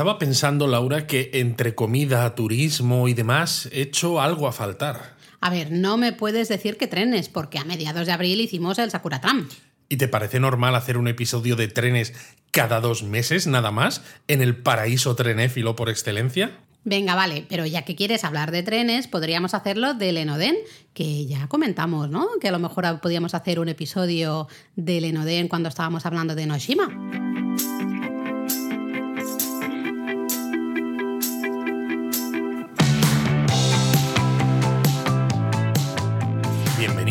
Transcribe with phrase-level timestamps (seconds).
[0.00, 5.14] Estaba pensando, Laura, que entre comida, turismo y demás, he hecho algo a faltar.
[5.42, 8.90] A ver, no me puedes decir que trenes, porque a mediados de abril hicimos el
[8.90, 9.50] Sakura Tram.
[9.90, 12.14] ¿Y te parece normal hacer un episodio de trenes
[12.50, 16.56] cada dos meses nada más en el paraíso trenéfilo por excelencia?
[16.82, 20.56] Venga, vale, pero ya que quieres hablar de trenes, podríamos hacerlo del Enoden,
[20.94, 22.26] que ya comentamos, ¿no?
[22.40, 27.29] Que a lo mejor podíamos hacer un episodio del Enoden cuando estábamos hablando de Noshima.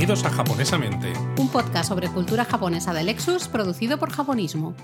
[0.10, 4.76] Bienvenidos a Japonesamente, Un podcast sobre cultura japonesa de Lexus producido por Japonismo.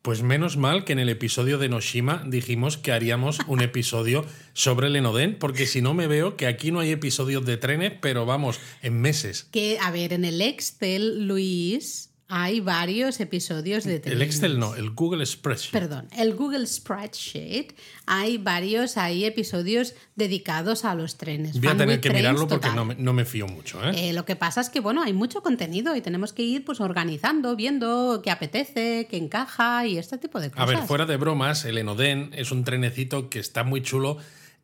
[0.00, 4.86] Pues menos mal que en el episodio de Noshima dijimos que haríamos un episodio sobre
[4.86, 8.24] el Enoden, porque si no me veo que aquí no hay episodios de trenes, pero
[8.24, 9.46] vamos, en meses.
[9.52, 14.20] Que, a ver, en el Excel, Luis, hay varios episodios de El.
[14.20, 15.70] Excel no, el Google Spreadsheet.
[15.70, 17.74] Perdón, el Google Spreadsheet,
[18.06, 21.60] hay varios ahí episodios dedicados a los trenes.
[21.60, 24.08] Voy a tener que mirarlo porque no me, no me fío mucho, ¿eh?
[24.08, 26.80] Eh, lo que pasa es que, bueno, hay mucho contenido y tenemos que ir pues
[26.80, 30.66] organizando, viendo qué apetece, qué encaja y este tipo de A cosas.
[30.66, 34.18] ver, fuera de bromas, el Enoden es un trenecito que está muy chulo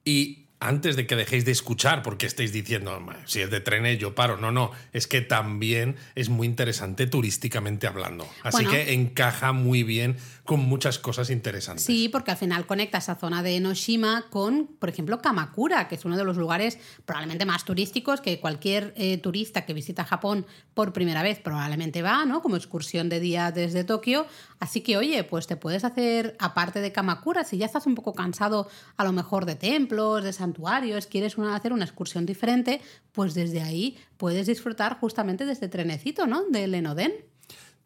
[0.04, 3.98] y antes de que dejéis de escuchar porque estáis diciendo, "Ma, si es de trenes
[3.98, 8.28] yo paro, no, no, es que también es muy interesante turísticamente hablando.
[8.42, 8.70] Así Bueno.
[8.70, 10.16] que encaja muy bien
[10.50, 11.84] con muchas cosas interesantes.
[11.84, 16.04] Sí, porque al final conecta esa zona de Enoshima con, por ejemplo, Kamakura, que es
[16.04, 20.92] uno de los lugares probablemente más turísticos que cualquier eh, turista que visita Japón por
[20.92, 22.42] primera vez probablemente va, ¿no?
[22.42, 24.26] Como excursión de día desde Tokio.
[24.58, 28.12] Así que, oye, pues te puedes hacer, aparte de Kamakura, si ya estás un poco
[28.12, 32.80] cansado a lo mejor de templos, de santuarios, quieres una- hacer una excursión diferente,
[33.12, 36.42] pues desde ahí puedes disfrutar justamente de este trenecito, ¿no?
[36.50, 37.12] Del Enoden.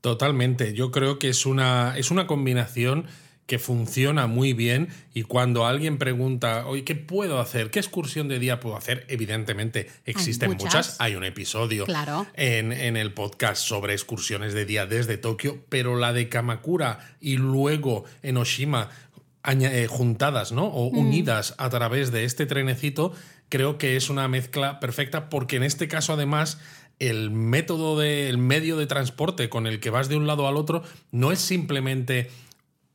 [0.04, 0.74] Totalmente.
[0.74, 3.06] Yo creo que es una, es una combinación
[3.46, 7.70] que funciona muy bien y cuando alguien pregunta, oye, ¿qué puedo hacer?
[7.70, 9.06] ¿Qué excursión de día puedo hacer?
[9.08, 10.64] Evidentemente existen muchas.
[10.64, 10.96] muchas.
[11.00, 12.26] Hay un episodio Claro.
[12.34, 17.38] en, en el podcast sobre excursiones de día desde Tokio, pero la de Kamakura y
[17.38, 18.90] luego en Oshima
[19.46, 20.66] eh, juntadas, ¿no?
[20.66, 23.12] O unidas a través de este trenecito,
[23.48, 26.58] creo que es una mezcla perfecta porque en este caso además
[26.98, 30.56] el método de, el medio de transporte con el que vas de un lado al
[30.56, 32.30] otro no es simplemente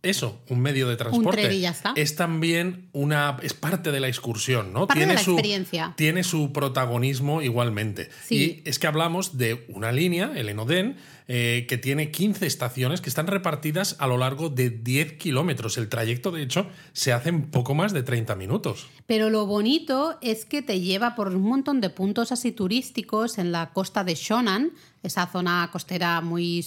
[0.01, 1.59] eso, un medio de transporte.
[1.59, 1.93] ya está.
[1.95, 3.37] Es también una.
[3.43, 4.87] es parte de la excursión, ¿no?
[4.87, 5.93] Parte de la su, experiencia.
[5.97, 8.09] Tiene su protagonismo igualmente.
[8.25, 8.35] Sí.
[8.35, 10.95] Y es que hablamos de una línea, el Enoden,
[11.27, 15.77] eh, que tiene 15 estaciones que están repartidas a lo largo de 10 kilómetros.
[15.77, 18.87] El trayecto, de hecho, se hace en poco más de 30 minutos.
[19.05, 23.51] Pero lo bonito es que te lleva por un montón de puntos así turísticos en
[23.51, 24.71] la costa de Shonan,
[25.03, 26.65] esa zona costera muy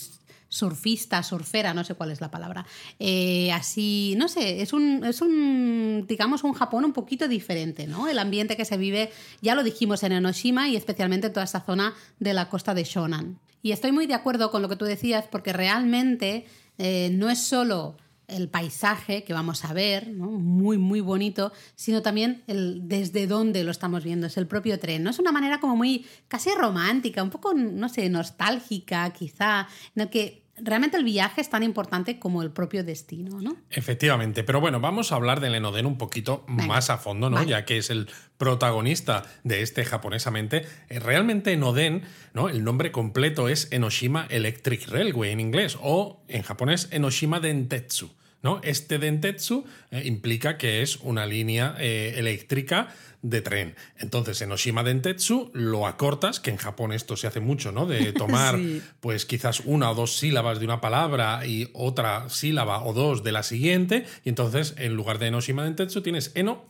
[0.53, 2.67] surfista, surfera, no sé cuál es la palabra.
[2.99, 8.07] Eh, así, no sé, es un, es un, digamos, un Japón un poquito diferente, ¿no?
[8.07, 11.63] El ambiente que se vive, ya lo dijimos en Enoshima y especialmente en toda esa
[11.63, 13.39] zona de la costa de Shonan.
[13.63, 16.45] Y estoy muy de acuerdo con lo que tú decías, porque realmente
[16.77, 17.97] eh, no es solo
[18.33, 20.27] el paisaje que vamos a ver, ¿no?
[20.31, 25.03] muy, muy bonito, sino también el desde dónde lo estamos viendo, es el propio tren.
[25.03, 25.11] ¿no?
[25.11, 30.11] Es una manera como muy casi romántica, un poco, no sé, nostálgica quizá, en el
[30.11, 33.57] que realmente el viaje es tan importante como el propio destino, ¿no?
[33.71, 36.67] Efectivamente, pero bueno, vamos a hablar del Enoden un poquito Venga.
[36.67, 37.37] más a fondo, ¿no?
[37.37, 37.49] Vale.
[37.49, 40.67] Ya que es el protagonista de este japonesamente.
[40.89, 42.03] Eh, Realmente Enoden,
[42.35, 42.49] ¿no?
[42.49, 48.11] El nombre completo es Enoshima Electric Railway en inglés o en japonés Enoshima Dentetsu.
[48.43, 48.61] ¿No?
[48.63, 52.89] Este Dentetsu eh, implica que es una línea eh, eléctrica
[53.23, 53.77] de tren.
[53.99, 57.87] Entonces, Enoshima Dentetsu lo acortas, que en Japón esto se hace mucho, ¿no?
[57.87, 58.83] De tomar Sí.
[59.01, 63.33] pues quizás una o dos sílabas de una palabra y otra sílaba o dos de
[63.33, 66.65] la siguiente, y entonces en lugar de Enoshima Dentetsu tienes Eno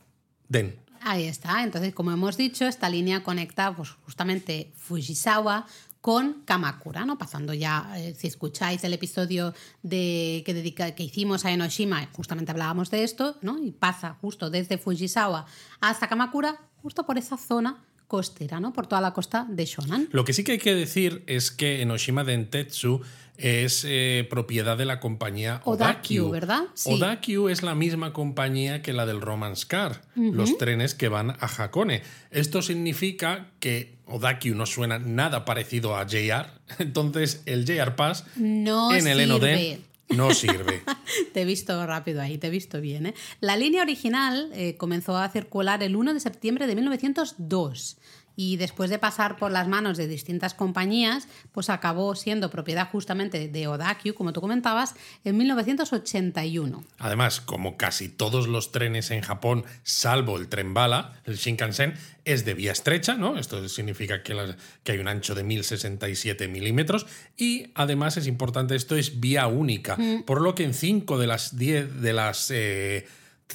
[0.49, 0.77] Den.
[1.01, 1.65] Ahí está.
[1.65, 5.67] Entonces, como hemos dicho, esta línea conecta pues, justamente Fujisawa
[6.03, 7.17] con Kamakura, ¿no?
[7.17, 12.51] Pasando ya, eh, si escucháis el episodio de, que, dedica, que hicimos a Enoshima, justamente
[12.51, 13.57] hablábamos de esto, ¿no?
[13.63, 15.47] Y pasa justo desde Fujisawa
[15.81, 18.73] hasta Kamakura, justo por esa zona costera, ¿no?
[18.73, 20.09] Por toda la costa de Shonan.
[20.11, 23.01] Lo que sí que hay que decir es que Enoshima Dentetsu
[23.39, 26.31] es eh, propiedad de la compañía Odakyu, Odakyu.
[26.31, 26.63] ¿verdad?
[26.75, 26.93] Sí.
[26.93, 31.47] Odakyu es la misma compañía que la del Romance Car, los trenes que van a
[31.47, 32.03] Hakone.
[32.31, 36.47] Esto significa que Odakyu no suena nada parecido a JR,
[36.79, 39.25] entonces el JR Pass No en el sirve.
[39.25, 40.83] Enoden no sirve.
[41.33, 43.07] Te he visto rápido ahí, te he visto bien.
[43.07, 43.15] ¿eh?
[43.41, 47.97] La línea original eh, comenzó a circular el 1 de septiembre de 1902
[48.37, 53.49] y después de pasar por las manos de distintas compañías, pues acabó siendo propiedad justamente
[53.49, 54.95] de Odakyu, como tú comentabas,
[55.25, 56.85] en 1981.
[56.99, 61.95] Además, como casi todos los trenes en Japón, salvo el tren bala, el Shinkansen,
[62.25, 63.39] es de vía estrecha, ¿no?
[63.39, 67.07] Esto significa que, que hay un ancho de 1067 milímetros
[67.37, 70.23] y además es importante, esto es vía única, mm.
[70.23, 72.51] por lo que en 5 de las 10 de las...
[72.51, 73.07] Eh,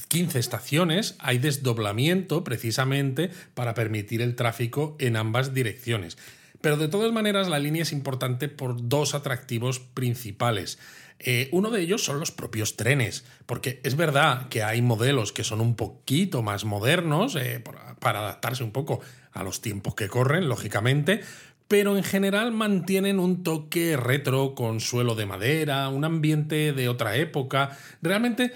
[0.05, 6.17] 15 estaciones hay desdoblamiento precisamente para permitir el tráfico en ambas direcciones.
[6.61, 10.79] Pero de todas maneras la línea es importante por dos atractivos principales.
[11.19, 15.43] Eh, uno de ellos son los propios trenes, porque es verdad que hay modelos que
[15.43, 17.63] son un poquito más modernos eh,
[17.99, 19.01] para adaptarse un poco
[19.31, 21.21] a los tiempos que corren, lógicamente,
[21.67, 27.17] pero en general mantienen un toque retro con suelo de madera, un ambiente de otra
[27.17, 27.77] época.
[28.01, 28.53] Realmente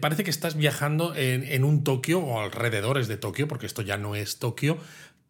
[0.00, 4.14] parece que estás viajando en, un Tokio o alrededores de Tokio, porque esto ya no
[4.14, 4.78] es Tokio,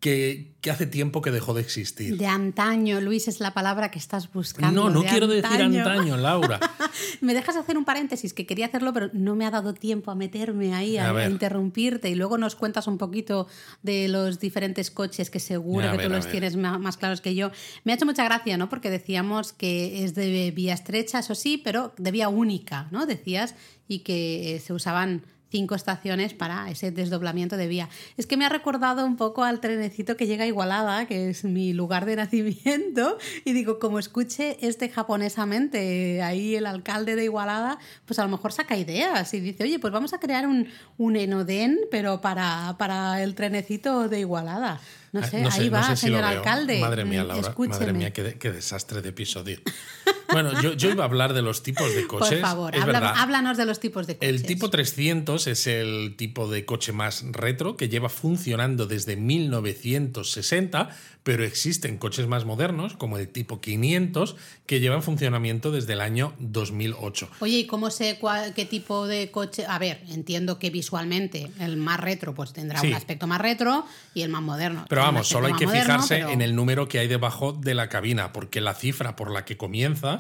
[0.00, 2.16] que, hace tiempo que dejó de existir.
[2.16, 4.84] De antaño, Luis, es la palabra que estás buscando.
[4.84, 6.58] No, no quiero decir antaño, Laura.
[7.20, 10.14] me dejas hacer un paréntesis, que quería hacerlo, pero no me ha dado tiempo a
[10.14, 12.10] meterme ahí, a, interrumpirte.
[12.10, 13.46] Y luego nos cuentas un poquito
[13.82, 17.50] de los diferentes coches que seguro que tú los tienes más, claros que yo.
[17.84, 18.68] Me ha hecho mucha gracia, ¿no?
[18.68, 23.06] Porque decíamos que es de vía estrecha, eso sí, pero de vía única, ¿no?
[23.06, 23.54] Decías,
[23.88, 27.88] y que se usaban cinco estaciones para ese desdoblamiento de vía.
[28.16, 31.44] Es que me ha recordado un poco al trenecito que llega a Igualada, que es
[31.44, 37.78] mi lugar de nacimiento, y digo, como escuche este japonesamente, ahí el alcalde de Igualada,
[38.04, 40.68] pues a lo mejor saca ideas y dice, oye, pues vamos a crear un,
[40.98, 44.80] un enoden, pero para, para el trenecito de Igualada.
[45.12, 46.80] No sé, ahí va, señor alcalde.
[46.80, 49.58] Madre mía, Laura, madre mía, qué, desastre de episodio.
[50.32, 52.40] Bueno, yo, yo, iba a hablar de los tipos de coches.
[52.40, 54.28] Por favor, háblanos de los tipos de coches.
[54.28, 60.90] El tipo 300 es el tipo de coche más retro que lleva funcionando desde 1960,
[61.22, 64.36] pero existen coches más modernos, como el tipo 500,
[64.66, 67.28] que llevan funcionamiento desde el año 2008.
[67.40, 68.18] Oye, ¿y cómo sé
[68.54, 69.64] qué tipo de coche?
[69.66, 73.84] A ver, entiendo que visualmente el más retro pues tendrá un aspecto más retro
[74.14, 74.86] y el más moderno.
[74.88, 78.32] Pero vamos, solo hay que fijarse en el número que hay debajo de la cabina,
[78.32, 80.15] porque la cifra por la que comienza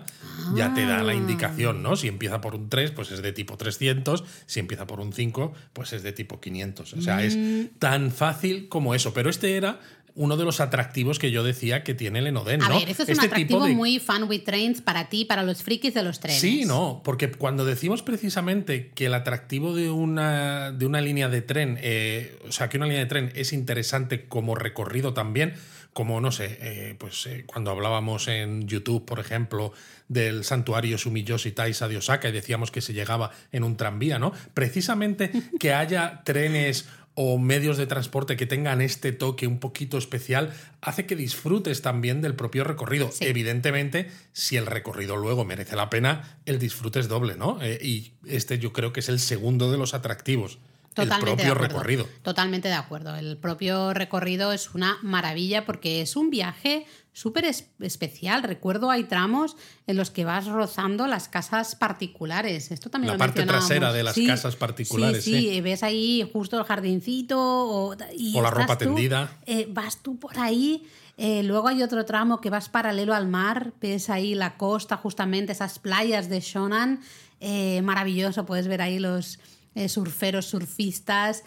[0.54, 1.14] ya te da la ah.
[1.14, 1.96] indicación, ¿no?
[1.96, 5.52] Si empieza por un 3, pues es de tipo 300, si empieza por un 5,
[5.72, 6.92] pues es de tipo 500.
[6.92, 7.78] O sea, es mm.
[7.78, 9.12] tan fácil como eso.
[9.12, 9.80] Pero este era
[10.16, 12.62] uno de los atractivos que yo decía que tiene el Enoden.
[12.62, 15.62] A ver, eso es un este atractivo muy fun with trains para ti, para los
[15.62, 16.40] frikis de los trenes.
[16.40, 21.42] Sí, no, porque cuando decimos precisamente que el atractivo de una, de una línea de
[21.42, 25.54] tren, eh, o sea, que una línea de tren es interesante como recorrido también,
[25.96, 29.72] como no sé, eh, pues eh, cuando hablábamos en YouTube, por ejemplo,
[30.08, 34.34] del santuario Sumiyoshi Taisa de Osaka y decíamos que se llegaba en un tranvía, ¿no?
[34.52, 40.52] Precisamente que haya trenes o medios de transporte que tengan este toque un poquito especial
[40.82, 43.08] hace que disfrutes también del propio recorrido.
[43.20, 47.58] Evidentemente, si el recorrido luego merece la pena, el disfrute es doble, ¿no?
[47.62, 50.58] Eh, y este yo creo que es el segundo de los atractivos.
[50.96, 52.08] Totalmente el propio recorrido.
[52.22, 53.14] Totalmente de acuerdo.
[53.16, 57.44] El propio recorrido es una maravilla porque es un viaje súper
[57.80, 58.42] especial.
[58.42, 59.56] Recuerdo hay tramos
[59.86, 62.70] en los que vas rozando las casas particulares.
[62.70, 65.24] Esto también La parte trasera de las casas particulares.
[65.24, 69.36] Sí, sí, ves ahí justo el jardincito o, la ropa tendida.
[69.44, 70.86] Eh, vas tú por ahí.
[71.18, 75.52] Eh, luego hay otro tramo que vas paralelo al mar, ves ahí la costa, justamente
[75.52, 77.00] esas playas de Shonan.
[77.40, 79.38] Eh, maravilloso, puedes ver ahí los
[79.88, 81.44] surferos, surfistas.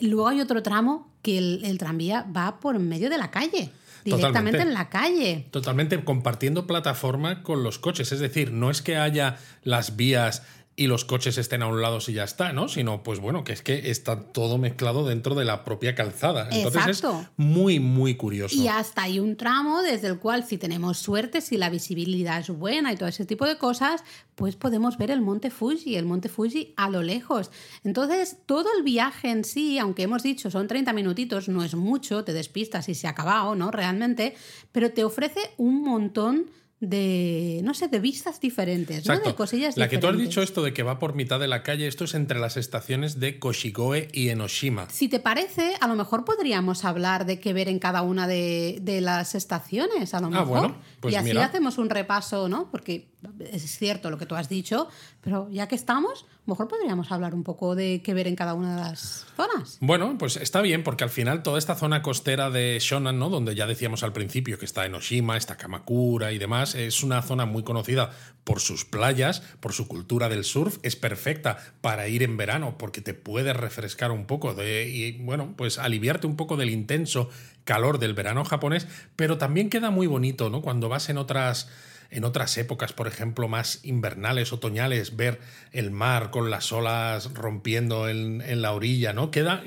[0.00, 3.70] luego hay otro tramo que el tranvía va por medio de la calle
[4.04, 5.46] directamente en la calle.
[5.50, 8.12] Totalmente compartiendo plataforma con los coches.
[8.12, 10.42] Es decir, no es que haya las vías
[10.74, 12.66] y los coches estén a un lado si ya está, ¿no?
[12.66, 16.48] Sino, pues bueno, que es que está todo mezclado dentro de la propia calzada.
[16.50, 17.02] Entonces es
[17.36, 18.56] muy, muy curioso.
[18.56, 22.48] Y hasta hay un tramo desde el cual, si tenemos suerte, si la visibilidad es
[22.48, 24.02] buena y todo ese tipo de cosas,
[24.34, 27.50] pues podemos ver el monte Fuji, el monte Fuji a lo lejos.
[27.84, 32.24] Entonces, todo el viaje en sí, aunque hemos dicho son 30 minutitos, no es mucho,
[32.24, 33.70] te despistas y se ha acabado, ¿no?
[33.70, 34.34] Realmente,
[34.72, 36.46] pero te ofrece un montón
[36.82, 39.18] de, no sé, de vistas diferentes, ¿no?
[39.20, 41.62] de cosillas La que tú has dicho esto de que va por mitad de la
[41.62, 44.90] calle, esto es entre las estaciones de Koshigoe y Enoshima.
[44.90, 48.80] Si te parece, a lo mejor podríamos hablar de qué ver en cada una de,
[49.00, 50.46] las estaciones, a lo ah, mejor.
[50.46, 52.68] Bueno, pues y así hacemos un repaso, ¿no?
[52.70, 54.88] Porque es cierto lo que tú has dicho,
[55.20, 58.76] pero ya que estamos, mejor podríamos hablar un poco de qué ver en cada una
[58.76, 59.78] de las zonas.
[59.80, 63.28] Bueno, pues está bien, porque al final toda esta zona costera de Shonan, ¿no?
[63.28, 67.46] Donde ya decíamos al principio que está Enoshima, está Kamakura y demás, es una zona
[67.46, 68.10] muy conocida
[68.44, 73.00] por sus playas, por su cultura del surf, es perfecta para ir en verano, porque
[73.00, 77.28] te puedes refrescar un poco de, y bueno, pues aliviarte un poco del intenso
[77.64, 80.62] calor del verano japonés, pero también queda muy bonito, ¿no?
[80.62, 81.68] Cuando vas en otras
[82.12, 85.40] en otras épocas, por ejemplo, más invernales, otoñales, ver
[85.72, 89.30] el mar con las olas rompiendo en, la orilla, ¿no?
[89.30, 89.64] Queda,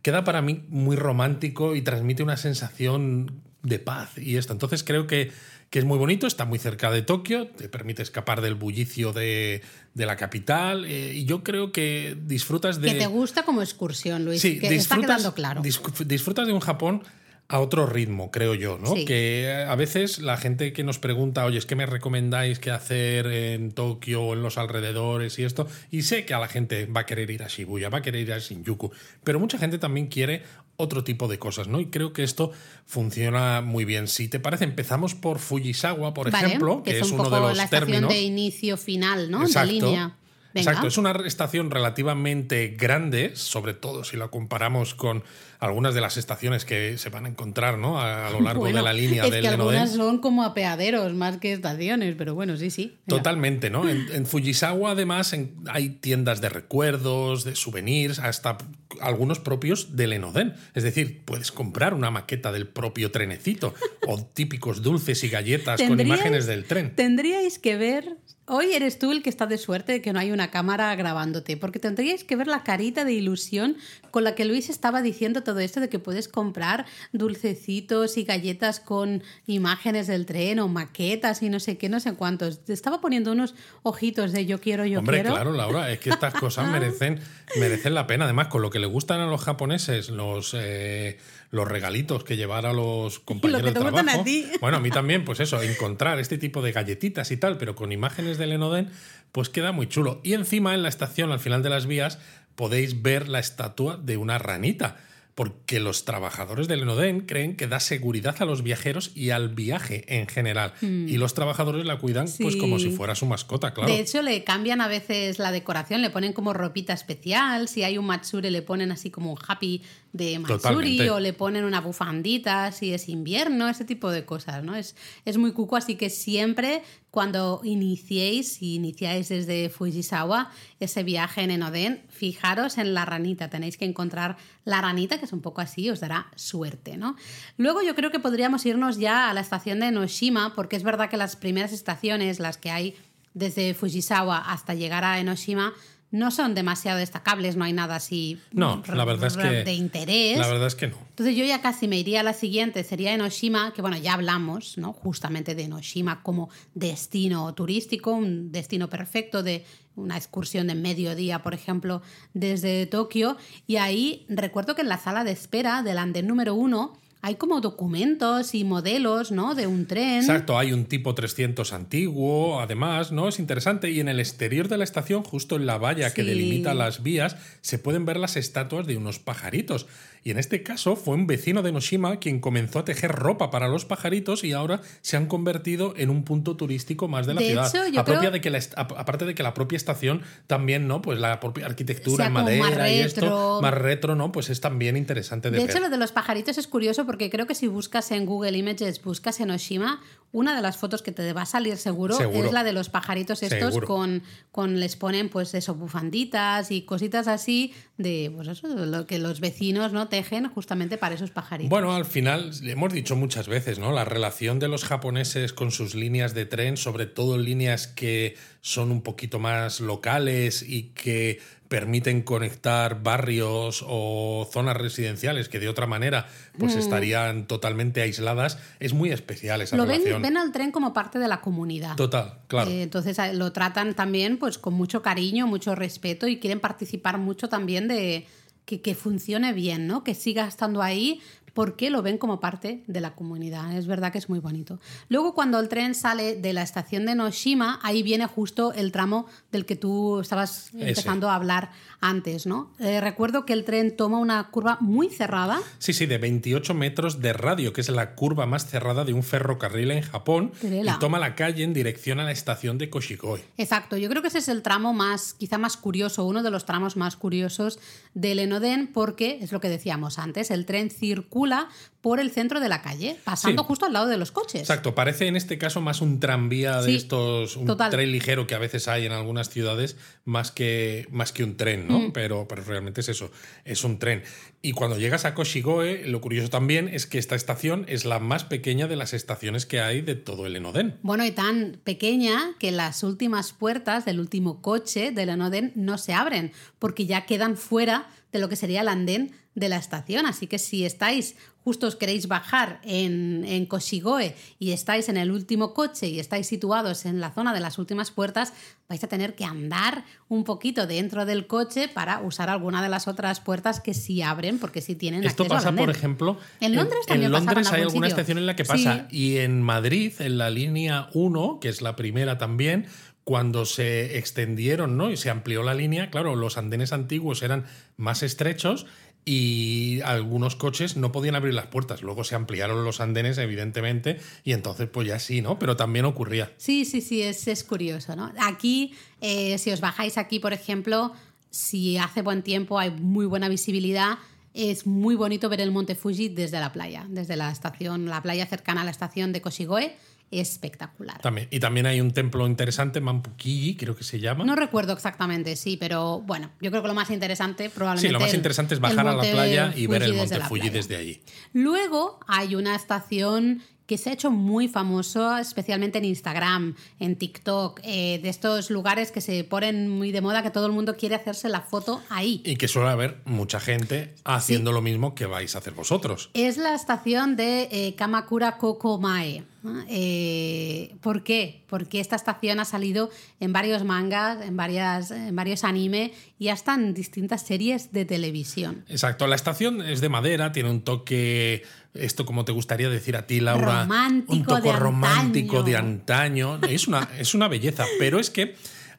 [0.00, 4.54] queda para mí muy romántico y transmite una sensación de paz y esto.
[4.54, 5.32] Entonces creo que,
[5.68, 9.62] que es muy bonito, está muy cerca de Tokio, te permite escapar del bullicio de,
[9.94, 12.88] la capital eh, y yo creo que disfrutas de...
[12.88, 15.60] Que te gusta como excursión, Luis, sí, que está quedando claro.
[15.60, 17.02] Disfrutas de un Japón
[17.52, 18.94] a otro ritmo, creo yo, ¿no?
[18.94, 23.26] Que a veces la gente que nos pregunta, oye, es que me recomendáis qué hacer
[23.26, 27.02] en Tokio o en los alrededores y esto, y sé que a la gente va
[27.02, 28.90] a querer ir a Shibuya, va a querer ir a Shinjuku,
[29.22, 30.44] pero mucha gente también quiere
[30.78, 31.78] otro tipo de cosas, ¿no?
[31.78, 32.52] Y creo que esto
[32.86, 34.08] funciona muy bien.
[34.08, 38.08] Si te parece, empezamos por Fujisawa, por ejemplo, que, es, uno de los la estación
[38.08, 39.46] de inicio final, ¿no?
[39.46, 40.16] De línea.
[40.54, 45.22] Exacto, es una estación relativamente grande, sobre todo si la comparamos con
[45.62, 48.00] algunas de las estaciones que se van a encontrar ¿no?
[48.00, 51.52] a, lo largo de la línea es del que algunas son como apeaderos más que
[51.52, 52.98] estaciones, pero bueno, sí, sí.
[53.06, 53.88] Totalmente, ¿no?
[53.88, 55.32] En, Fujisawa además
[55.70, 58.58] hay tiendas de recuerdos, de souvenirs, hasta
[59.00, 60.54] algunos propios del Enoden.
[60.74, 63.72] Es decir, puedes comprar una maqueta del propio trenecito
[64.08, 66.94] o típicos dulces y galletas con imágenes del tren.
[66.96, 68.16] Tendríais que ver
[68.46, 71.56] Hoy eres tú el que está de suerte de que no hay una cámara grabándote,
[71.56, 73.76] porque tendríais que ver la carita de ilusión
[74.10, 78.80] con la que Luis estaba diciendo todo esto de que puedes comprar dulcecitos y galletas
[78.80, 82.64] con imágenes del tren o maquetas y no sé qué, no sé cuántos.
[82.64, 85.30] Te estaba poniendo unos ojitos de yo quiero, yo Hombre, quiero.
[85.30, 87.20] Hombre, claro, Laura, es que estas cosas merecen,
[87.60, 88.24] merecen la pena.
[88.24, 90.52] Además, con lo que le gustan a los japoneses, los...
[90.58, 91.16] Eh,
[91.52, 94.10] los regalitos que llevar a los compañeros de trabajo.
[94.10, 94.46] A ti.
[94.60, 97.92] Bueno, a mí también, pues eso, encontrar este tipo de galletitas y tal, pero con
[97.92, 98.90] imágenes del Enoden,
[99.30, 100.20] pues queda muy chulo.
[100.24, 102.18] Y encima en la estación, al final de las vías,
[102.56, 104.96] podéis ver la estatua de una ranita
[105.34, 110.04] porque los trabajadores del Enoden creen que da seguridad a los viajeros y al viaje
[110.08, 110.74] en general.
[110.80, 111.08] Hmm.
[111.08, 113.90] Y los trabajadores la cuidan pues como si fuera su mascota, claro.
[113.90, 117.68] De hecho, le cambian a veces la decoración, le ponen como ropita especial.
[117.68, 121.64] Si hay un Matsuri, le ponen así como un happy de Matsuri o le ponen
[121.64, 124.76] una bufandita si es invierno, ese tipo de cosas, ¿no?
[124.76, 130.50] Es, es muy cuco, así que siempre cuando iniciéis, si iniciáis desde Fujisawa
[130.80, 135.32] ese viaje en Enoden, fijaros en la ranita, tenéis que encontrar la ranita, que es
[135.34, 137.14] un poco así, os dará suerte, ¿no?
[137.58, 141.10] Luego yo creo que podríamos irnos ya a la estación de Enoshima, porque es verdad
[141.10, 142.96] que las primeras estaciones, las que hay
[143.34, 145.74] desde Fujisawa hasta llegar a Enoshima,
[146.12, 150.38] no son demasiado destacables, no hay nada así no, la verdad es que, de interés.
[150.38, 150.98] La verdad es que no.
[151.08, 154.76] Entonces yo ya casi me iría a la siguiente, sería Enoshima, que bueno, ya hablamos,
[154.76, 154.92] ¿no?
[154.92, 159.64] Justamente de Enoshima como destino turístico, un destino perfecto de
[159.96, 162.02] una excursión de mediodía, por ejemplo,
[162.34, 163.38] desde Tokio.
[163.66, 167.60] Y ahí recuerdo que en la sala de espera del andén número uno hay como
[167.60, 169.54] documentos y modelos, ¿no?
[169.54, 170.16] De un tren.
[170.16, 173.28] Exacto, hay un tipo 300 antiguo, además, ¿no?
[173.28, 173.90] Es interesante.
[173.90, 177.36] Y en el exterior de la estación, justo en la valla que delimita las vías,
[177.60, 179.86] se pueden ver las estatuas de unos pajaritos.
[180.24, 183.68] Y en este caso fue un vecino de Noshima quien comenzó a tejer ropa para
[183.68, 187.72] los pajaritos y ahora se han convertido en un punto turístico más de la ciudad.
[187.72, 191.02] de que aparte de que la propia estación también, ¿no?
[191.02, 194.30] Pues la propia arquitectura en madera y esto, más retro, ¿no?
[194.30, 195.66] Pues es también interesante de, de ver.
[195.66, 198.56] De hecho, lo de los pajaritos es curioso porque creo que si buscas en Google
[198.56, 200.00] Images, buscas en Oshima,
[200.32, 203.42] una de las fotos que te va a salir seguro, es la de los pajaritos
[203.42, 209.06] estos con, con les ponen pues eso, bufanditas y cositas así de pues eso, lo
[209.06, 211.70] que los vecinos no tejen justamente para esos pajaritos.
[211.70, 213.92] Bueno, al final hemos dicho muchas veces, ¿no?
[213.92, 218.92] La relación de los japoneses con sus líneas de tren, sobre todo líneas que son
[218.92, 225.86] un poquito más locales y que permiten conectar barrios o zonas residenciales que de otra
[225.86, 226.26] manera
[226.58, 226.80] pues mm.
[226.80, 230.20] estarían totalmente aisladas, es muy especial esa lo relación.
[230.20, 231.96] Ven, ven, al tren como parte de la comunidad.
[231.96, 232.70] Total, claro.
[232.70, 237.48] Eh, entonces lo tratan también pues con mucho cariño, mucho respeto y quieren participar mucho
[237.48, 238.26] también de,
[238.64, 240.04] que, que, funcione bien, ¿no?
[240.04, 241.20] Que siga estando ahí
[241.54, 243.76] porque lo ven como parte de la comunidad.
[243.76, 244.80] Es verdad que es muy bonito.
[245.08, 249.26] Luego, cuando el tren sale de la estación de Noshima, ahí viene justo el tramo
[249.50, 251.70] del que tú estabas empezando a hablar
[252.02, 252.70] antes, ¿no?
[252.78, 255.60] Eh, recuerdo que el tren toma una curva muy cerrada.
[255.78, 259.22] Sí, sí, de 28 metros de radio, que es la curva más cerrada de un
[259.22, 263.40] ferrocarril en Japón, y toma la calle en dirección a la estación de Koshigoi.
[263.56, 266.66] Exacto, yo creo que ese es el tramo más, quizá más curioso, uno de los
[266.66, 267.78] tramos más curiosos
[268.14, 271.68] del Enoden, porque es lo que decíamos antes, el tren circula
[272.02, 274.62] por el centro de la calle, pasando justo al lado de los coches.
[274.62, 278.58] Exacto, parece en este caso más un tranvía de estos, un tren ligero que a
[278.58, 281.91] veces hay en algunas ciudades, más que, más que un tren, ¿no?
[281.98, 282.12] Mm.
[282.12, 283.30] Pero, pero realmente es eso,
[283.64, 284.22] es un tren.
[284.60, 288.44] Y cuando llegas a Koshigoe, lo curioso también es que esta estación es la más
[288.44, 290.98] pequeña de las estaciones que hay de todo el Enoden.
[291.02, 296.14] Bueno, y tan pequeña que las últimas puertas del último coche del Enoden no se
[296.14, 300.26] abren, porque ya quedan fuera de lo que sería el andén de la estación.
[300.26, 305.30] Así que si estáis justo os queréis bajar en, en Koshigoe y estáis en el
[305.30, 308.52] último coche y estáis situados en la zona de las últimas puertas,
[308.88, 313.06] vais a tener que andar un poquito dentro del coche para usar alguna de las
[313.06, 317.26] otras puertas que sí abren, porque sí tienen Esto pasa, por ejemplo, en Londres también
[317.26, 319.06] en Londres hay alguna estación en la que pasa.
[319.10, 322.86] Y en Madrid, en la línea 1, que es la primera también,
[323.24, 325.10] cuando se extendieron ¿no?
[325.10, 328.86] y se amplió la línea, claro, los andenes antiguos eran más estrechos
[329.24, 332.02] y algunos coches no podían abrir las puertas.
[332.02, 335.58] Luego se ampliaron los andenes, evidentemente, y entonces pues ya sí, ¿no?
[335.58, 336.52] Pero también ocurría.
[336.56, 338.32] Sí, sí, sí, es, es curioso, ¿no?
[338.40, 341.12] Aquí, eh, si os bajáis aquí, por ejemplo,
[341.50, 344.18] si hace buen tiempo, hay muy buena visibilidad,
[344.54, 348.46] es muy bonito ver el Monte Fuji desde la playa, desde la estación, la playa
[348.46, 349.96] cercana a la estación de Koshigoe
[350.32, 351.20] espectacular.
[351.20, 354.44] También, y también hay un templo interesante, Mampukigi, creo que se llama.
[354.44, 358.08] No recuerdo exactamente, sí, pero bueno, yo creo que lo más interesante probablemente.
[358.08, 360.96] Sí, lo más interesante es bajar a la playa y ver el monte Fuji desde
[360.96, 361.22] allí.
[361.52, 367.80] Luego hay una estación que se ha hecho muy famoso, especialmente en Instagram, en TikTok,
[367.82, 371.14] eh, de estos lugares que se ponen muy de moda, que todo el mundo quiere
[371.14, 372.40] hacerse la foto ahí.
[372.44, 376.30] Y que suele haber mucha gente haciendo lo mismo que vais a hacer vosotros.
[376.32, 379.44] Es la estación de eh, Kamakura Kokomae.
[379.88, 381.62] Eh, ¿Por qué?
[381.68, 386.74] Porque esta estación ha salido en varios mangas, en, varias, en varios anime y hasta
[386.74, 388.84] en distintas series de televisión.
[388.88, 391.62] Exacto, la estación es de madera, tiene un toque
[391.94, 393.86] esto como te gustaría decir a ti, Laura,
[394.26, 396.58] un toque romántico de antaño.
[396.68, 398.54] Es una, es una belleza, pero es que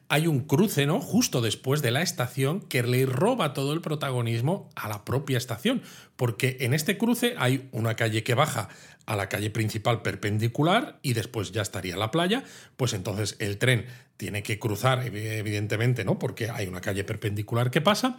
[0.08, 1.00] hay un cruce, ¿no?
[1.00, 5.82] Justo después de la estación que le roba todo el protagonismo a la propia estación,
[6.16, 8.68] porque en este cruce hay una calle que baja
[9.06, 12.44] a la calle principal perpendicular y después ya estaría la playa,
[12.76, 16.18] pues entonces el tren tiene que cruzar, evidentemente, ¿no?
[16.18, 18.18] Porque hay una calle perpendicular que pasa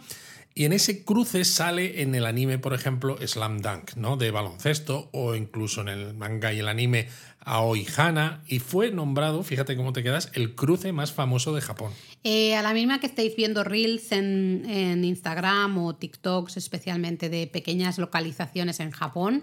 [0.58, 4.16] y en ese cruce sale en el anime, por ejemplo, Slam Dunk, ¿no?
[4.16, 7.08] De baloncesto, o incluso en el manga y el anime
[7.40, 11.92] Aoi Hana, y fue nombrado, fíjate cómo te quedas, el cruce más famoso de Japón.
[12.24, 17.98] Eh, a la misma que estáis viendo reels en, Instagram o TikToks, especialmente de pequeñas
[17.98, 19.42] localizaciones en Japón,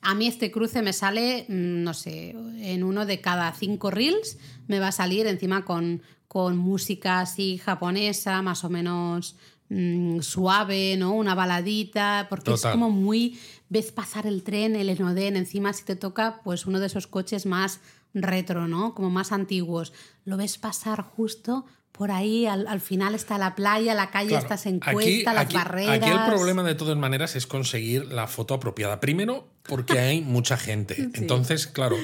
[0.00, 4.38] a mí este cruce me sale, mm, no sé, en uno de cada cinco reels
[4.68, 9.36] me va a salir encima con, con música así japonesa, más o menos
[9.68, 11.12] Mm, suave, ¿no?
[11.14, 13.38] Una baladita, porque es como muy.
[13.68, 17.46] Ves pasar el tren, el Enoden, encima si te toca, pues uno de esos coches
[17.46, 17.80] más
[18.14, 18.94] retro, ¿no?
[18.94, 19.92] Como más antiguos.
[20.24, 21.64] Lo ves pasar justo
[21.96, 25.96] por ahí, al, final está la playa, la calle está en cuesta, las barreras.
[25.96, 29.00] Aquí el problema de todas maneras es conseguir la foto apropiada.
[29.00, 31.08] Primero, porque hay mucha gente.
[31.14, 31.96] Entonces, claro,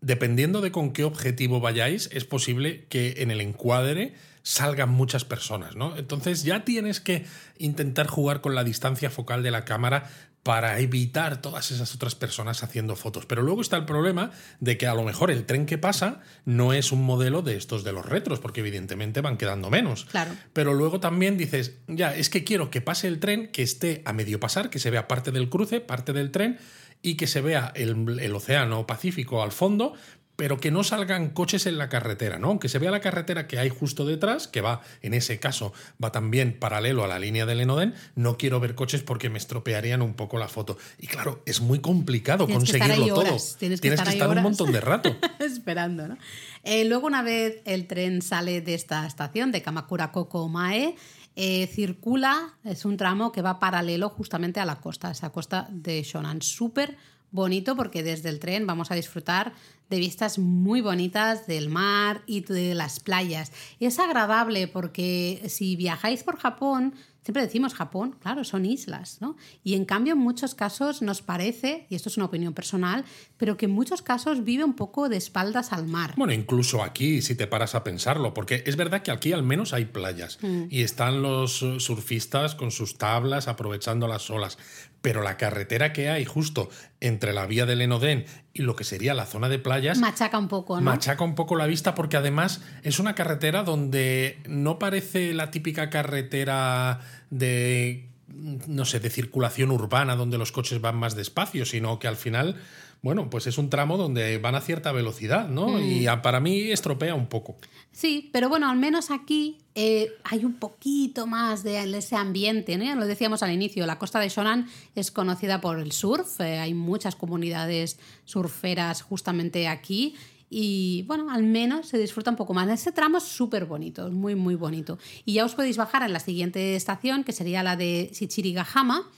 [0.00, 4.14] dependiendo de con qué objetivo vayáis, es posible que en el encuadre
[4.48, 5.94] salgan muchas personas, ¿no?
[5.98, 7.26] Entonces ya tienes que
[7.58, 10.08] intentar jugar con la distancia focal de la cámara
[10.42, 13.26] para evitar todas esas otras personas haciendo fotos.
[13.26, 14.30] Pero luego está el problema
[14.60, 17.84] de que a lo mejor el tren que pasa no es un modelo de estos
[17.84, 20.06] de los retros, porque evidentemente van quedando menos.
[20.06, 20.34] Claro.
[20.54, 24.14] Pero luego también dices, ya, es que quiero que pase el tren, que esté a
[24.14, 26.58] medio pasar, que se vea parte del cruce, parte del tren,
[27.02, 29.92] y que se vea el, el océano Pacífico al fondo,
[30.38, 32.46] pero que no salgan coches en la carretera, ¿no?
[32.46, 35.72] Aunque se vea la carretera que hay justo detrás, que va, en ese caso,
[36.02, 40.00] va también paralelo a la línea del Enoden, no quiero ver coches porque me estropearían
[40.00, 40.78] un poco la foto.
[41.00, 43.36] Y claro, es muy complicado conseguirlo todo.
[43.58, 45.16] Tienes que estar, un montón de rato.
[45.40, 46.16] Esperando, ¿no?
[46.62, 50.94] Eh, luego, una vez el tren sale de esta estación, de Kamakura Koko Mae,
[51.34, 56.00] eh, circula, es un tramo que va paralelo justamente a la costa, esa costa de
[56.04, 56.42] Shonan.
[56.42, 56.96] Súper
[57.30, 59.52] bonito porque desde el tren vamos a disfrutar
[59.90, 63.52] de vistas muy bonitas del mar y de las playas.
[63.80, 69.36] Es agradable porque si viajáis por Japón, siempre decimos Japón, claro, son islas, ¿no?
[69.64, 73.04] Y en cambio en muchos casos nos parece, y esto es una opinión personal,
[73.38, 76.14] pero que en muchos casos vive un poco de espaldas al mar.
[76.18, 79.72] Bueno, incluso aquí, si te paras a pensarlo, porque es verdad que aquí al menos
[79.72, 80.64] hay playas Mm.
[80.70, 84.58] y están los surfistas con sus tablas aprovechando las olas,
[85.00, 86.68] pero la carretera que hay justo
[87.00, 90.48] entre la vía del Enodén y lo que sería la zona de playas Machaca un
[90.48, 90.82] poco, ¿no?
[90.82, 95.90] machaca un poco la vista porque además es una carretera donde no parece la típica
[95.90, 102.08] carretera de no sé, de circulación urbana donde los coches van más despacio, sino que
[102.08, 102.56] al final,
[103.02, 105.80] bueno, pues es un tramo donde van a cierta velocidad, ¿no?
[105.80, 107.56] Y a- para mí estropea un poco.
[107.92, 112.84] Sí, pero bueno, al menos aquí eh, hay un poquito más de ese ambiente, ¿no?
[112.84, 116.58] Ya lo decíamos al inicio, la costa de Shonan es conocida por el surf, eh,
[116.58, 120.14] hay muchas comunidades surferas justamente aquí
[120.50, 122.68] y bueno, al menos se disfruta un poco más.
[122.68, 124.98] Ese tramo es súper bonito, muy, muy bonito.
[125.24, 129.08] Y ya os podéis bajar en la siguiente estación, que sería la de Shichirigahama,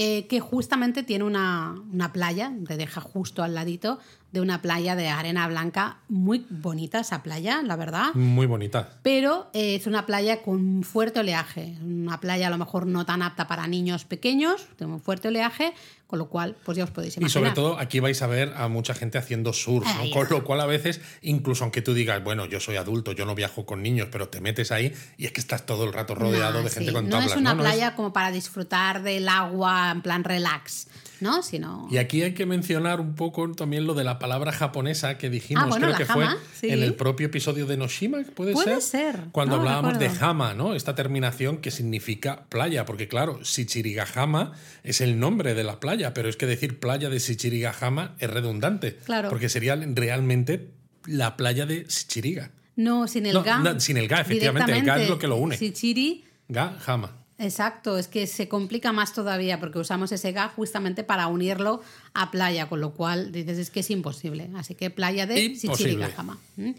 [0.00, 3.98] eh, que justamente tiene una, una playa, te deja justo al ladito
[4.30, 8.12] de una playa de arena blanca, muy bonita esa playa, la verdad.
[8.12, 8.90] Muy bonita.
[9.02, 13.22] Pero eh, es una playa con fuerte oleaje, una playa a lo mejor no tan
[13.22, 15.72] apta para niños pequeños, tiene un fuerte oleaje,
[16.06, 17.32] con lo cual, pues ya os podéis Y imaginar.
[17.42, 20.66] sobre todo aquí vais a ver a mucha gente haciendo surf, con lo cual a
[20.66, 24.28] veces, incluso aunque tú digas, bueno, yo soy adulto, yo no viajo con niños, pero
[24.28, 27.04] te metes ahí y es que estás todo el rato rodeado No, de gente con
[27.04, 27.30] no tablas.
[27.32, 27.62] es una ¿no?
[27.62, 30.88] Es- playa como para disfrutar del agua en plan relax,
[31.20, 31.42] ¿no?
[31.42, 31.88] Sino...
[31.90, 35.64] Y aquí hay que mencionar un poco también lo de la palabra japonesa que dijimos,
[35.64, 36.68] Ah, bueno, creo la que fue sí.
[36.70, 39.14] en el propio episodio de Noshima, ¿puede, Puede ser?
[39.14, 40.74] ser, Cuando no hablábamos de hama, ¿no?
[40.74, 44.52] Esta terminación que significa playa, porque claro, Shichirigahama
[44.84, 48.96] es el nombre de la playa, pero es que decir playa de Shichirigahama es redundante,
[49.04, 49.28] Claro.
[49.28, 50.70] porque sería realmente
[51.06, 52.50] la playa de Shichiriga.
[52.76, 53.58] No, sin el No, ga.
[53.58, 55.56] no, sin el ga, efectivamente, el ga es lo que lo une.
[55.56, 57.16] Shichiri, Ga, hama.
[57.38, 61.80] Exacto, es que se complica más todavía porque usamos ese ga justamente para unirlo
[62.14, 64.50] a playa, con lo cual dices es que es imposible.
[64.56, 65.54] Así que playa de.
[65.54, 66.38] Shichirigahama.
[66.56, 66.70] ¿Mm?